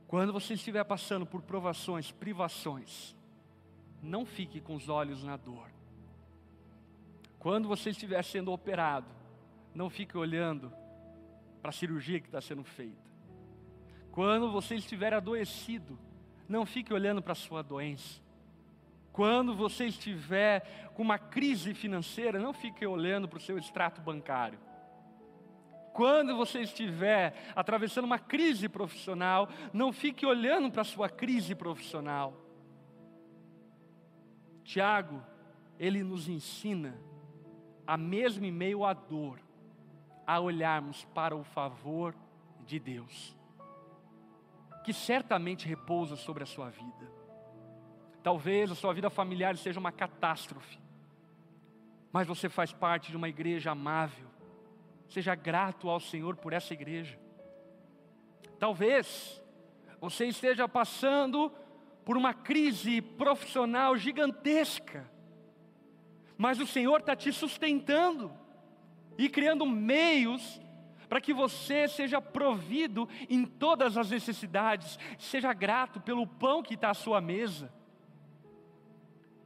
Quando 0.08 0.32
você 0.32 0.54
estiver 0.54 0.86
passando 0.86 1.26
por 1.26 1.42
provações, 1.42 2.10
privações, 2.10 3.14
não 4.02 4.26
fique 4.26 4.62
com 4.62 4.76
os 4.76 4.88
olhos 4.88 5.24
na 5.26 5.36
dor. 5.36 5.70
Quando 7.38 7.68
você 7.68 7.90
estiver 7.90 8.24
sendo 8.24 8.54
operado, 8.54 9.08
não 9.76 9.90
fique 9.90 10.18
olhando 10.18 10.72
para 11.62 11.70
a 11.70 11.74
cirurgia 11.74 12.22
que 12.22 12.28
está 12.28 12.40
sendo 12.40 12.64
feita. 12.64 13.11
Quando 14.12 14.52
você 14.52 14.76
estiver 14.76 15.14
adoecido, 15.14 15.98
não 16.48 16.66
fique 16.66 16.94
olhando 16.94 17.22
para 17.22 17.32
a 17.32 17.36
sua 17.36 17.62
doença. 17.62 18.22
Quando 19.14 19.56
você 19.56 19.86
estiver 19.86 20.90
com 20.94 21.02
uma 21.02 21.18
crise 21.18 21.74
financeira, 21.74 22.38
não 22.38 22.54
fique 22.54 22.86
olhando 22.86 23.28
para 23.28 23.38
o 23.38 23.42
seu 23.42 23.58
extrato 23.58 24.02
bancário. 24.02 24.60
Quando 25.94 26.36
você 26.36 26.62
estiver 26.62 27.34
atravessando 27.56 28.06
uma 28.06 28.20
crise 28.20 28.68
profissional, 28.68 29.50
não 29.74 29.92
fique 29.94 30.26
olhando 30.26 30.70
para 30.70 30.82
a 30.82 30.86
sua 30.86 31.10
crise 31.10 31.56
profissional. 31.56 32.34
Tiago, 34.64 35.22
ele 35.80 36.04
nos 36.04 36.28
ensina, 36.28 36.98
a 37.88 37.98
mesmo 37.98 38.46
em 38.46 38.52
meio 38.52 38.86
à 38.86 38.94
dor, 38.94 39.40
a 40.26 40.40
olharmos 40.40 41.04
para 41.14 41.36
o 41.36 41.44
favor 41.44 42.16
de 42.66 42.80
Deus 42.80 43.41
que 44.84 44.94
certamente 44.94 45.68
repousa 45.68 46.16
sobre 46.16 46.44
a 46.44 46.46
sua 46.46 46.70
vida. 46.70 47.12
Talvez 48.24 48.72
a 48.72 48.76
sua 48.76 48.94
vida 48.94 49.10
familiar 49.10 49.58
seja 49.58 49.80
uma 49.80 49.92
catástrofe, 49.92 50.80
mas 52.12 52.28
você 52.28 52.50
faz 52.50 52.72
parte 52.72 53.10
de 53.10 53.18
uma 53.18 53.30
igreja 53.30 53.72
amável. 53.72 54.28
Seja 55.10 55.34
grato 55.36 55.90
ao 55.90 56.00
Senhor 56.00 56.36
por 56.36 56.54
essa 56.54 56.74
igreja. 56.74 57.20
Talvez 58.60 59.42
você 60.00 60.26
esteja 60.26 60.68
passando 60.68 61.52
por 62.06 62.16
uma 62.16 62.34
crise 62.34 63.02
profissional 63.02 63.98
gigantesca, 63.98 65.10
mas 66.38 66.60
o 66.60 66.68
Senhor 66.68 67.00
está 67.00 67.16
te 67.16 67.32
sustentando 67.32 68.32
e 69.18 69.30
criando 69.30 69.66
meios 69.66 70.61
para 71.12 71.20
que 71.20 71.34
você 71.34 71.90
seja 71.90 72.22
provido 72.22 73.06
em 73.30 73.44
todas 73.44 73.98
as 73.98 74.10
necessidades, 74.10 74.98
seja 75.20 75.52
grato 75.52 76.00
pelo 76.00 76.26
pão 76.26 76.64
que 76.64 76.76
está 76.76 76.92
à 76.92 76.94
sua 76.94 77.20
mesa. 77.20 77.70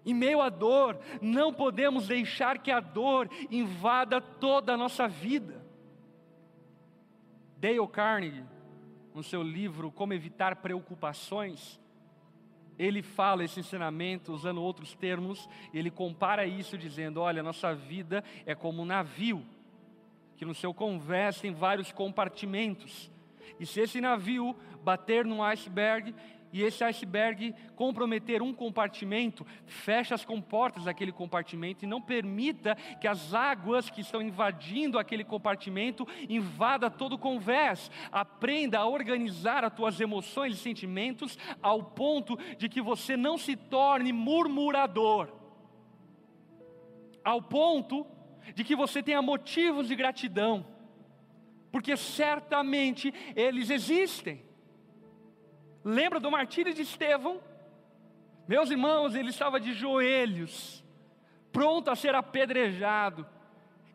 Em 0.06 0.14
meio 0.14 0.42
à 0.42 0.50
dor, 0.50 1.00
não 1.20 1.52
podemos 1.52 2.08
deixar 2.08 2.60
que 2.60 2.70
a 2.70 2.80
dor 2.80 3.28
invada 3.50 4.22
toda 4.22 4.76
a 4.76 4.78
nossa 4.78 5.08
vida. 5.08 5.66
Dale 7.58 7.88
Carnegie, 7.88 8.46
no 9.12 9.24
seu 9.24 9.42
livro 9.42 9.92
Como 9.92 10.14
Evitar 10.14 10.58
Preocupações, 10.58 11.82
ele 12.78 13.02
fala 13.02 13.44
esse 13.44 13.60
ensinamento 13.60 14.32
usando 14.32 14.62
outros 14.62 14.94
termos, 14.94 15.50
ele 15.74 15.90
compara 15.90 16.46
isso 16.46 16.78
dizendo: 16.78 17.22
olha, 17.22 17.42
nossa 17.42 17.74
vida 17.74 18.24
é 18.46 18.54
como 18.54 18.84
um 18.84 18.86
navio, 18.86 19.44
que 20.38 20.46
no 20.46 20.54
seu 20.54 20.74
convés 20.74 21.40
tem 21.40 21.54
vários 21.54 21.92
compartimentos, 21.92 23.12
e 23.60 23.66
se 23.66 23.80
esse 23.80 24.02
navio 24.02 24.56
bater 24.84 25.26
num 25.26 25.42
iceberg, 25.42 26.14
e 26.56 26.64
esse 26.64 26.86
iceberg 26.86 27.54
comprometer 27.76 28.42
um 28.42 28.54
compartimento, 28.54 29.46
feche 29.66 30.14
as 30.14 30.24
comportas 30.24 30.86
daquele 30.86 31.12
compartimento 31.12 31.84
e 31.84 31.88
não 31.88 32.02
permita 32.02 32.76
que 33.02 33.10
as 33.10 33.34
águas 33.34 33.90
que 33.90 34.00
estão 34.00 34.22
invadindo 34.22 34.98
aquele 34.98 35.26
compartimento 35.26 36.08
invada 36.30 36.90
todo 36.90 37.14
o 37.14 37.20
convés. 37.20 37.92
Aprenda 38.10 38.80
a 38.80 38.88
organizar 38.88 39.66
as 39.66 39.74
tuas 39.74 40.00
emoções 40.00 40.56
e 40.56 40.58
sentimentos 40.58 41.38
ao 41.62 41.84
ponto 41.84 42.38
de 42.58 42.70
que 42.70 42.82
você 42.82 43.18
não 43.18 43.38
se 43.38 43.58
torne 43.58 44.14
murmurador. 44.14 45.28
Ao 47.22 47.42
ponto 47.42 48.08
de 48.54 48.64
que 48.64 48.76
você 48.76 49.02
tenha 49.02 49.22
motivos 49.22 49.88
de 49.88 49.96
gratidão, 49.96 50.66
porque 51.72 51.98
certamente 51.98 53.14
eles 53.36 53.70
existem. 53.70 54.44
Lembra 55.84 56.20
do 56.20 56.32
martírio 56.32 56.74
de 56.74 56.82
Estevão? 56.82 57.42
Meus 58.48 58.70
irmãos, 58.70 59.16
ele 59.16 59.30
estava 59.30 59.60
de 59.60 59.74
joelhos, 59.74 60.84
pronto 61.52 61.90
a 61.90 61.96
ser 61.96 62.14
apedrejado. 62.14 63.26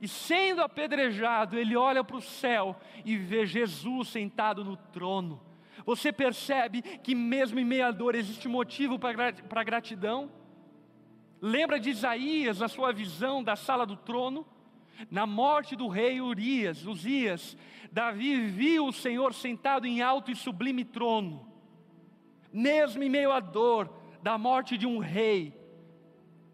E 0.00 0.08
sendo 0.08 0.62
apedrejado, 0.62 1.58
ele 1.58 1.76
olha 1.76 2.02
para 2.02 2.16
o 2.16 2.22
céu 2.22 2.74
e 3.04 3.16
vê 3.16 3.44
Jesus 3.44 4.08
sentado 4.08 4.64
no 4.64 4.76
trono. 4.76 5.40
Você 5.84 6.12
percebe 6.12 6.80
que, 6.80 7.14
mesmo 7.14 7.58
em 7.58 7.64
meia 7.64 7.90
dor, 7.90 8.14
existe 8.14 8.48
motivo 8.48 8.98
para 8.98 9.64
gratidão? 9.64 10.30
Lembra 11.40 11.80
de 11.80 11.90
Isaías, 11.90 12.58
na 12.58 12.68
sua 12.68 12.92
visão 12.92 13.42
da 13.42 13.56
sala 13.56 13.86
do 13.86 13.96
trono? 13.96 14.46
Na 15.10 15.26
morte 15.26 15.74
do 15.74 15.88
rei 15.88 16.20
Urias, 16.20 16.86
Uzias, 16.86 17.56
Davi 17.90 18.36
viu 18.46 18.86
o 18.86 18.92
Senhor 18.92 19.32
sentado 19.32 19.86
em 19.86 20.02
alto 20.02 20.30
e 20.30 20.36
sublime 20.36 20.84
trono 20.84 21.50
mesmo 22.52 23.02
em 23.02 23.08
meio 23.08 23.32
à 23.32 23.40
dor 23.40 23.90
da 24.22 24.36
morte 24.36 24.76
de 24.76 24.86
um 24.86 24.98
rei, 24.98 25.54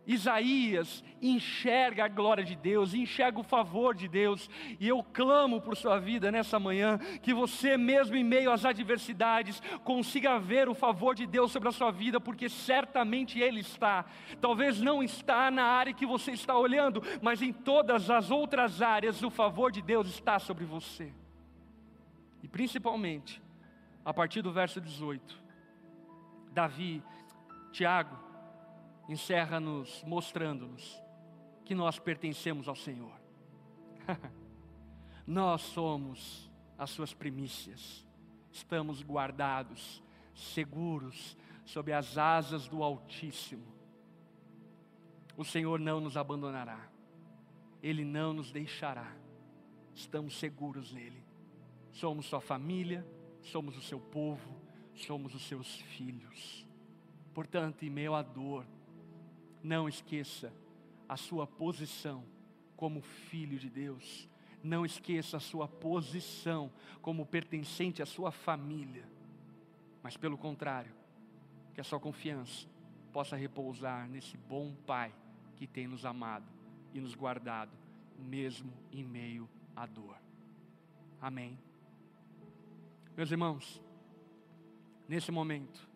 Isaías 0.06 1.02
enxerga 1.20 2.04
a 2.04 2.08
glória 2.08 2.44
de 2.44 2.54
Deus, 2.54 2.94
enxerga 2.94 3.40
o 3.40 3.42
favor 3.42 3.94
de 3.94 4.06
Deus, 4.06 4.48
e 4.78 4.86
eu 4.86 5.02
clamo 5.02 5.60
por 5.60 5.76
sua 5.76 5.98
vida 5.98 6.30
nessa 6.30 6.60
manhã, 6.60 6.98
que 7.22 7.34
você, 7.34 7.76
mesmo 7.76 8.16
em 8.16 8.22
meio 8.22 8.52
às 8.52 8.64
adversidades, 8.64 9.60
consiga 9.82 10.38
ver 10.38 10.68
o 10.68 10.74
favor 10.74 11.14
de 11.14 11.26
Deus 11.26 11.50
sobre 11.50 11.68
a 11.68 11.72
sua 11.72 11.90
vida, 11.90 12.20
porque 12.20 12.48
certamente 12.48 13.40
Ele 13.40 13.60
está. 13.60 14.04
Talvez 14.40 14.80
não 14.80 15.02
está 15.02 15.50
na 15.50 15.64
área 15.64 15.92
que 15.92 16.06
você 16.06 16.32
está 16.32 16.56
olhando, 16.56 17.02
mas 17.20 17.42
em 17.42 17.52
todas 17.52 18.08
as 18.10 18.30
outras 18.30 18.80
áreas 18.80 19.22
o 19.22 19.30
favor 19.30 19.72
de 19.72 19.82
Deus 19.82 20.08
está 20.08 20.38
sobre 20.38 20.64
você, 20.64 21.12
e 22.42 22.48
principalmente 22.48 23.42
a 24.04 24.14
partir 24.14 24.40
do 24.40 24.52
verso 24.52 24.80
18 24.80 25.46
Davi, 26.52 27.02
Tiago, 27.70 28.25
encerra-nos 29.08 30.02
mostrando-nos 30.04 31.02
que 31.64 31.74
nós 31.74 31.98
pertencemos 31.98 32.68
ao 32.68 32.76
Senhor. 32.76 33.12
nós 35.26 35.62
somos 35.62 36.50
as 36.78 36.90
suas 36.90 37.12
primícias, 37.12 38.06
estamos 38.52 39.02
guardados, 39.02 40.02
seguros, 40.34 41.36
sob 41.64 41.92
as 41.92 42.16
asas 42.16 42.68
do 42.68 42.82
Altíssimo. 42.82 43.66
O 45.36 45.44
Senhor 45.44 45.80
não 45.80 46.00
nos 46.00 46.16
abandonará, 46.16 46.88
Ele 47.82 48.04
não 48.04 48.32
nos 48.32 48.52
deixará, 48.52 49.12
estamos 49.94 50.38
seguros 50.38 50.92
nele. 50.92 51.24
Somos 51.90 52.26
sua 52.26 52.40
família, 52.40 53.06
somos 53.40 53.76
o 53.76 53.80
seu 53.80 53.98
povo, 53.98 54.60
somos 54.94 55.34
os 55.34 55.42
seus 55.46 55.80
filhos. 55.80 56.66
Portanto, 57.32 57.84
em 57.84 57.90
meio 57.90 58.14
à 58.14 58.22
dor, 58.22 58.66
não 59.66 59.88
esqueça 59.88 60.52
a 61.08 61.16
sua 61.16 61.44
posição 61.44 62.24
como 62.76 63.00
filho 63.00 63.58
de 63.58 63.68
Deus. 63.68 64.28
Não 64.62 64.86
esqueça 64.86 65.38
a 65.38 65.40
sua 65.40 65.66
posição 65.66 66.70
como 67.02 67.26
pertencente 67.26 68.00
à 68.00 68.06
sua 68.06 68.30
família. 68.30 69.08
Mas 70.04 70.16
pelo 70.16 70.38
contrário, 70.38 70.94
que 71.74 71.80
a 71.80 71.84
sua 71.84 71.98
confiança 71.98 72.68
possa 73.12 73.34
repousar 73.34 74.08
nesse 74.08 74.36
bom 74.36 74.72
Pai 74.86 75.12
que 75.56 75.66
tem 75.66 75.88
nos 75.88 76.04
amado 76.04 76.46
e 76.94 77.00
nos 77.00 77.14
guardado, 77.14 77.72
mesmo 78.16 78.72
em 78.92 79.02
meio 79.02 79.48
à 79.74 79.84
dor. 79.84 80.16
Amém. 81.20 81.58
Meus 83.16 83.32
irmãos, 83.32 83.82
nesse 85.08 85.32
momento, 85.32 85.88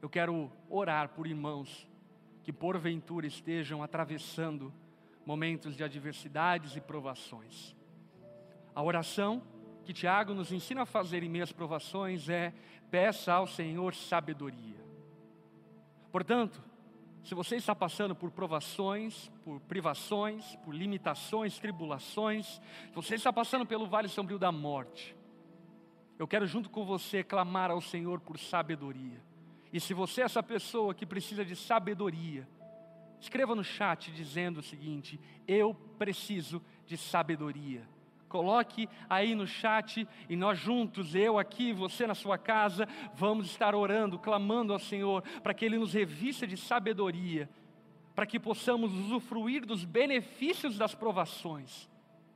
eu 0.00 0.10
quero 0.10 0.50
orar 0.68 1.10
por 1.10 1.26
irmãos 1.28 1.86
que 2.42 2.52
porventura 2.52 3.26
estejam 3.26 3.82
atravessando 3.82 4.72
momentos 5.24 5.76
de 5.76 5.84
adversidades 5.84 6.76
e 6.76 6.80
provações. 6.80 7.76
A 8.74 8.82
oração 8.82 9.42
que 9.84 9.92
Tiago 9.92 10.34
nos 10.34 10.52
ensina 10.52 10.82
a 10.82 10.86
fazer 10.86 11.22
em 11.22 11.28
meio 11.28 11.44
às 11.44 11.52
provações 11.52 12.28
é: 12.28 12.52
peça 12.90 13.32
ao 13.32 13.46
Senhor 13.46 13.94
sabedoria. 13.94 14.80
Portanto, 16.10 16.62
se 17.24 17.34
você 17.34 17.56
está 17.56 17.74
passando 17.74 18.14
por 18.14 18.30
provações, 18.32 19.30
por 19.44 19.60
privações, 19.60 20.56
por 20.56 20.74
limitações, 20.74 21.58
tribulações, 21.58 22.60
se 22.88 22.94
você 22.94 23.14
está 23.14 23.32
passando 23.32 23.64
pelo 23.64 23.86
vale 23.86 24.08
sombrio 24.08 24.38
da 24.38 24.50
morte, 24.50 25.16
eu 26.18 26.26
quero 26.26 26.46
junto 26.46 26.68
com 26.68 26.84
você 26.84 27.22
clamar 27.22 27.70
ao 27.70 27.80
Senhor 27.80 28.20
por 28.20 28.38
sabedoria. 28.38 29.22
E 29.72 29.80
se 29.80 29.94
você 29.94 30.20
é 30.20 30.24
essa 30.24 30.42
pessoa 30.42 30.94
que 30.94 31.06
precisa 31.06 31.44
de 31.44 31.56
sabedoria, 31.56 32.46
escreva 33.18 33.54
no 33.54 33.64
chat 33.64 34.10
dizendo 34.12 34.58
o 34.60 34.62
seguinte: 34.62 35.18
Eu 35.46 35.74
preciso 35.98 36.62
de 36.86 36.96
sabedoria. 36.96 37.82
Coloque 38.28 38.88
aí 39.10 39.34
no 39.34 39.46
chat 39.46 40.08
e 40.28 40.36
nós 40.36 40.58
juntos, 40.58 41.14
eu 41.14 41.38
aqui, 41.38 41.72
você 41.72 42.06
na 42.06 42.14
sua 42.14 42.38
casa, 42.38 42.88
vamos 43.14 43.46
estar 43.46 43.74
orando, 43.74 44.18
clamando 44.18 44.72
ao 44.72 44.78
Senhor 44.78 45.22
para 45.42 45.52
que 45.52 45.64
Ele 45.64 45.78
nos 45.78 45.92
revista 45.92 46.46
de 46.46 46.56
sabedoria, 46.56 47.48
para 48.14 48.24
que 48.26 48.40
possamos 48.40 48.92
usufruir 48.94 49.66
dos 49.66 49.84
benefícios 49.84 50.78
das 50.78 50.94
provações 50.94 51.91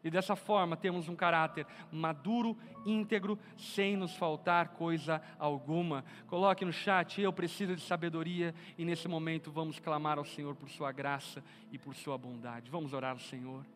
e 0.07 0.11
dessa 0.11 0.37
forma 0.37 0.77
temos 0.77 1.09
um 1.09 1.17
caráter 1.17 1.67
maduro, 1.91 2.57
íntegro, 2.87 3.37
sem 3.57 3.97
nos 3.97 4.15
faltar 4.15 4.69
coisa 4.69 5.21
alguma. 5.37 6.05
Coloque 6.29 6.65
no 6.65 6.73
chat, 6.73 7.21
eu 7.21 7.33
preciso 7.33 7.75
de 7.75 7.83
sabedoria, 7.83 8.55
e 8.79 8.85
nesse 8.85 9.09
momento 9.09 9.51
vamos 9.51 9.81
clamar 9.81 10.17
ao 10.17 10.25
Senhor 10.25 10.55
por 10.55 10.69
Sua 10.69 10.93
graça 10.93 11.43
e 11.73 11.79
por 11.79 11.93
Sua 11.97 12.17
bondade. 12.17 12.71
Vamos 12.71 12.93
orar 12.93 13.11
ao 13.11 13.19
Senhor. 13.19 13.67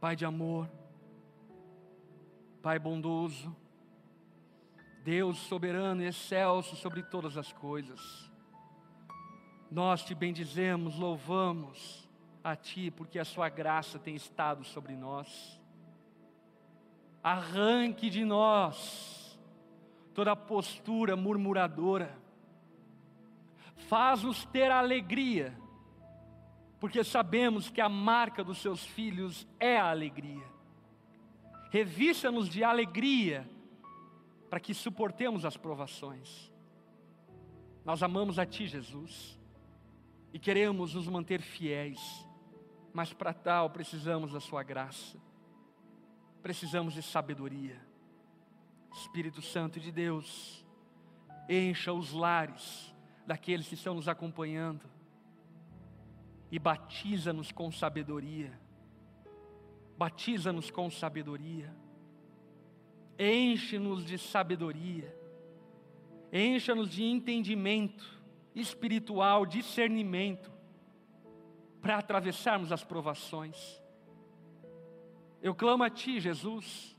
Pai 0.00 0.16
de 0.16 0.24
amor, 0.24 0.68
Pai 2.60 2.76
bondoso, 2.76 3.54
Deus 5.04 5.38
soberano 5.38 6.02
e 6.02 6.06
excelso 6.06 6.74
sobre 6.74 7.04
todas 7.04 7.36
as 7.36 7.52
coisas. 7.52 8.28
Nós 9.70 10.04
te 10.04 10.12
bendizemos, 10.12 10.98
louvamos, 10.98 12.03
a 12.44 12.54
Ti, 12.54 12.90
porque 12.90 13.18
a 13.18 13.24
Sua 13.24 13.48
graça 13.48 13.98
tem 13.98 14.14
estado 14.14 14.62
sobre 14.62 14.94
nós. 14.94 15.60
Arranque 17.22 18.10
de 18.10 18.22
nós 18.22 19.24
toda 20.14 20.36
postura 20.36 21.16
murmuradora, 21.16 22.16
faz-nos 23.88 24.44
ter 24.44 24.70
alegria, 24.70 25.52
porque 26.78 27.02
sabemos 27.02 27.68
que 27.68 27.80
a 27.80 27.88
marca 27.88 28.44
dos 28.44 28.58
Seus 28.58 28.84
filhos 28.84 29.46
é 29.58 29.76
a 29.76 29.90
alegria. 29.90 30.46
Revista-nos 31.70 32.48
de 32.48 32.62
alegria, 32.62 33.50
para 34.48 34.60
que 34.60 34.72
suportemos 34.72 35.44
as 35.44 35.56
provações. 35.56 36.52
Nós 37.84 38.02
amamos 38.02 38.38
a 38.38 38.46
Ti, 38.46 38.68
Jesus, 38.68 39.36
e 40.32 40.38
queremos 40.38 40.94
nos 40.94 41.08
manter 41.08 41.40
fiéis, 41.40 42.24
mas 42.94 43.12
para 43.12 43.34
tal 43.34 43.68
precisamos 43.68 44.32
da 44.32 44.38
Sua 44.38 44.62
graça, 44.62 45.18
precisamos 46.40 46.94
de 46.94 47.02
sabedoria. 47.02 47.78
Espírito 48.92 49.42
Santo 49.42 49.80
de 49.80 49.90
Deus, 49.90 50.64
encha 51.48 51.92
os 51.92 52.12
lares 52.12 52.94
daqueles 53.26 53.66
que 53.66 53.74
estão 53.74 53.94
nos 53.94 54.06
acompanhando 54.06 54.88
e 56.52 56.58
batiza-nos 56.58 57.50
com 57.50 57.72
sabedoria. 57.72 58.56
Batiza-nos 59.98 60.70
com 60.70 60.88
sabedoria. 60.88 61.74
Enche-nos 63.18 64.04
de 64.04 64.18
sabedoria. 64.18 65.12
Encha-nos 66.32 66.90
de 66.90 67.02
entendimento 67.02 68.22
espiritual, 68.54 69.44
discernimento, 69.44 70.53
para 71.84 71.98
atravessarmos 71.98 72.72
as 72.72 72.82
provações. 72.82 73.78
Eu 75.42 75.54
clamo 75.54 75.84
a 75.84 75.90
Ti, 75.90 76.18
Jesus, 76.18 76.96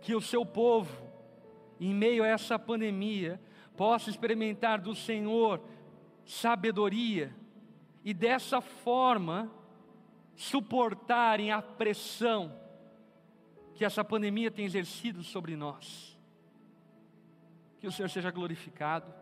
que 0.00 0.14
o 0.14 0.20
Seu 0.20 0.46
povo, 0.46 0.96
em 1.80 1.92
meio 1.92 2.22
a 2.22 2.28
essa 2.28 2.56
pandemia, 2.56 3.40
possa 3.76 4.10
experimentar 4.10 4.80
do 4.80 4.94
Senhor 4.94 5.60
sabedoria 6.24 7.34
e 8.04 8.14
dessa 8.14 8.60
forma 8.60 9.50
suportarem 10.36 11.50
a 11.50 11.60
pressão 11.60 12.56
que 13.74 13.84
essa 13.84 14.04
pandemia 14.04 14.52
tem 14.52 14.64
exercido 14.64 15.24
sobre 15.24 15.56
nós. 15.56 16.16
Que 17.80 17.88
o 17.88 17.92
Senhor 17.92 18.08
seja 18.08 18.30
glorificado, 18.30 19.12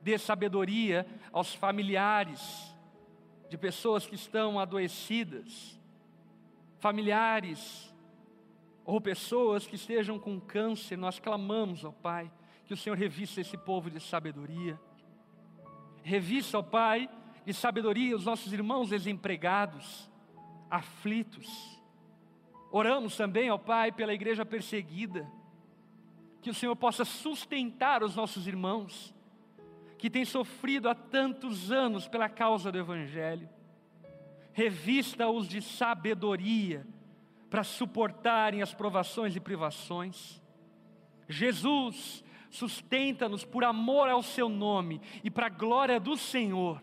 dê 0.00 0.16
sabedoria 0.18 1.04
aos 1.32 1.52
familiares 1.52 2.72
de 3.48 3.58
pessoas 3.58 4.06
que 4.06 4.14
estão 4.14 4.58
adoecidas, 4.58 5.78
familiares 6.78 7.94
ou 8.84 9.00
pessoas 9.00 9.66
que 9.66 9.76
estejam 9.76 10.18
com 10.18 10.40
câncer, 10.40 10.96
nós 10.96 11.18
clamamos 11.18 11.84
ao 11.84 11.92
Pai 11.92 12.30
que 12.66 12.74
o 12.74 12.76
Senhor 12.76 12.96
revista 12.96 13.40
esse 13.40 13.56
povo 13.56 13.90
de 13.90 14.00
sabedoria. 14.00 14.78
Revista, 16.02 16.58
ó 16.58 16.62
Pai, 16.62 17.08
de 17.44 17.52
sabedoria 17.52 18.16
os 18.16 18.24
nossos 18.24 18.52
irmãos 18.52 18.90
desempregados, 18.90 20.10
aflitos. 20.70 21.80
Oramos 22.70 23.16
também, 23.16 23.50
ó 23.50 23.58
Pai, 23.58 23.92
pela 23.92 24.14
igreja 24.14 24.44
perseguida, 24.44 25.30
que 26.42 26.50
o 26.50 26.54
Senhor 26.54 26.76
possa 26.76 27.04
sustentar 27.04 28.02
os 28.02 28.16
nossos 28.16 28.46
irmãos, 28.46 29.13
que 30.04 30.10
têm 30.10 30.26
sofrido 30.26 30.86
há 30.86 30.94
tantos 30.94 31.72
anos 31.72 32.06
pela 32.06 32.28
causa 32.28 32.70
do 32.70 32.76
Evangelho. 32.76 33.48
Revista-os 34.52 35.48
de 35.48 35.62
sabedoria 35.62 36.86
para 37.48 37.64
suportarem 37.64 38.60
as 38.60 38.74
provações 38.74 39.34
e 39.34 39.40
privações. 39.40 40.42
Jesus, 41.26 42.22
sustenta-nos 42.50 43.46
por 43.46 43.64
amor 43.64 44.10
ao 44.10 44.22
Seu 44.22 44.50
nome 44.50 45.00
e 45.24 45.30
para 45.30 45.46
a 45.46 45.48
glória 45.48 45.98
do 45.98 46.18
Senhor 46.18 46.82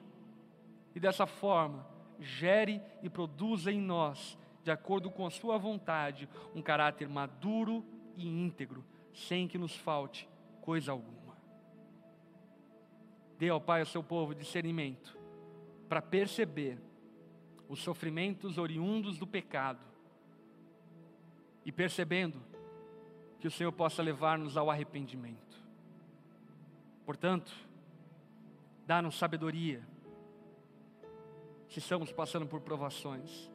e 0.95 0.99
dessa 0.99 1.28
forma 1.28 1.86
gere 2.19 2.82
e 3.03 3.09
produza 3.09 3.72
em 3.72 3.80
nós, 3.80 4.36
de 4.63 4.72
acordo 4.72 5.11
com 5.11 5.28
a 5.28 5.30
Sua 5.30 5.59
vontade, 5.59 6.28
um 6.55 6.61
caráter 6.63 7.07
maduro 7.07 7.86
e 8.17 8.28
íntegro, 8.28 8.84
sem 9.13 9.47
que 9.47 9.59
nos 9.59 9.76
falte 9.76 10.28
coisa 10.59 10.91
alguma. 10.91 11.20
Dê 13.42 13.50
ao 13.50 13.60
Pai 13.60 13.80
ao 13.80 13.88
seu 13.88 14.04
povo 14.04 14.36
discernimento 14.36 15.18
para 15.89 16.00
perceber 16.00 16.78
os 17.68 17.80
sofrimentos 17.82 18.60
oriundos 18.60 19.18
do 19.18 19.26
pecado 19.26 19.84
e 21.66 21.72
percebendo 21.72 22.39
que 23.39 23.48
o 23.48 23.50
Senhor 23.50 23.72
possa 23.72 24.04
levar-nos 24.04 24.58
ao 24.58 24.70
arrependimento. 24.70 25.60
Portanto, 27.04 27.52
dá-nos 28.86 29.18
sabedoria 29.18 29.82
se 31.68 31.80
estamos 31.80 32.12
passando 32.12 32.46
por 32.46 32.62
provações. 32.62 33.50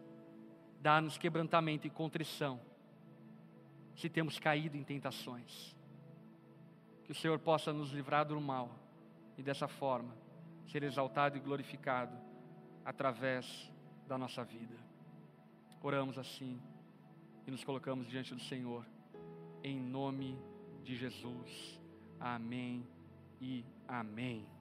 Dá-nos 0.81 1.17
quebrantamento 1.17 1.87
e 1.87 1.91
contrição, 1.91 2.61
se 3.95 4.09
temos 4.09 4.37
caído 4.37 4.77
em 4.77 4.83
tentações. 4.83 5.77
Que 7.05 7.13
o 7.13 7.15
Senhor 7.15 7.39
possa 7.39 7.73
nos 7.73 7.93
livrar 7.93 8.27
do 8.27 8.41
mal 8.41 8.85
e 9.37 9.43
dessa 9.43 9.69
forma 9.69 10.15
ser 10.67 10.83
exaltado 10.83 11.37
e 11.37 11.41
glorificado 11.41 12.17
através 12.85 13.73
da 14.07 14.19
nossa 14.19 14.45
vida. 14.45 14.77
Oramos 15.83 16.19
assim 16.19 16.61
e 17.47 17.51
nos 17.51 17.63
colocamos 17.63 18.09
diante 18.09 18.35
do 18.35 18.41
Senhor, 18.41 18.85
em 19.63 19.79
nome 19.79 20.39
de 20.83 20.97
Jesus. 20.97 21.81
Amém 22.19 22.87
e 23.41 23.65
amém. 23.87 24.56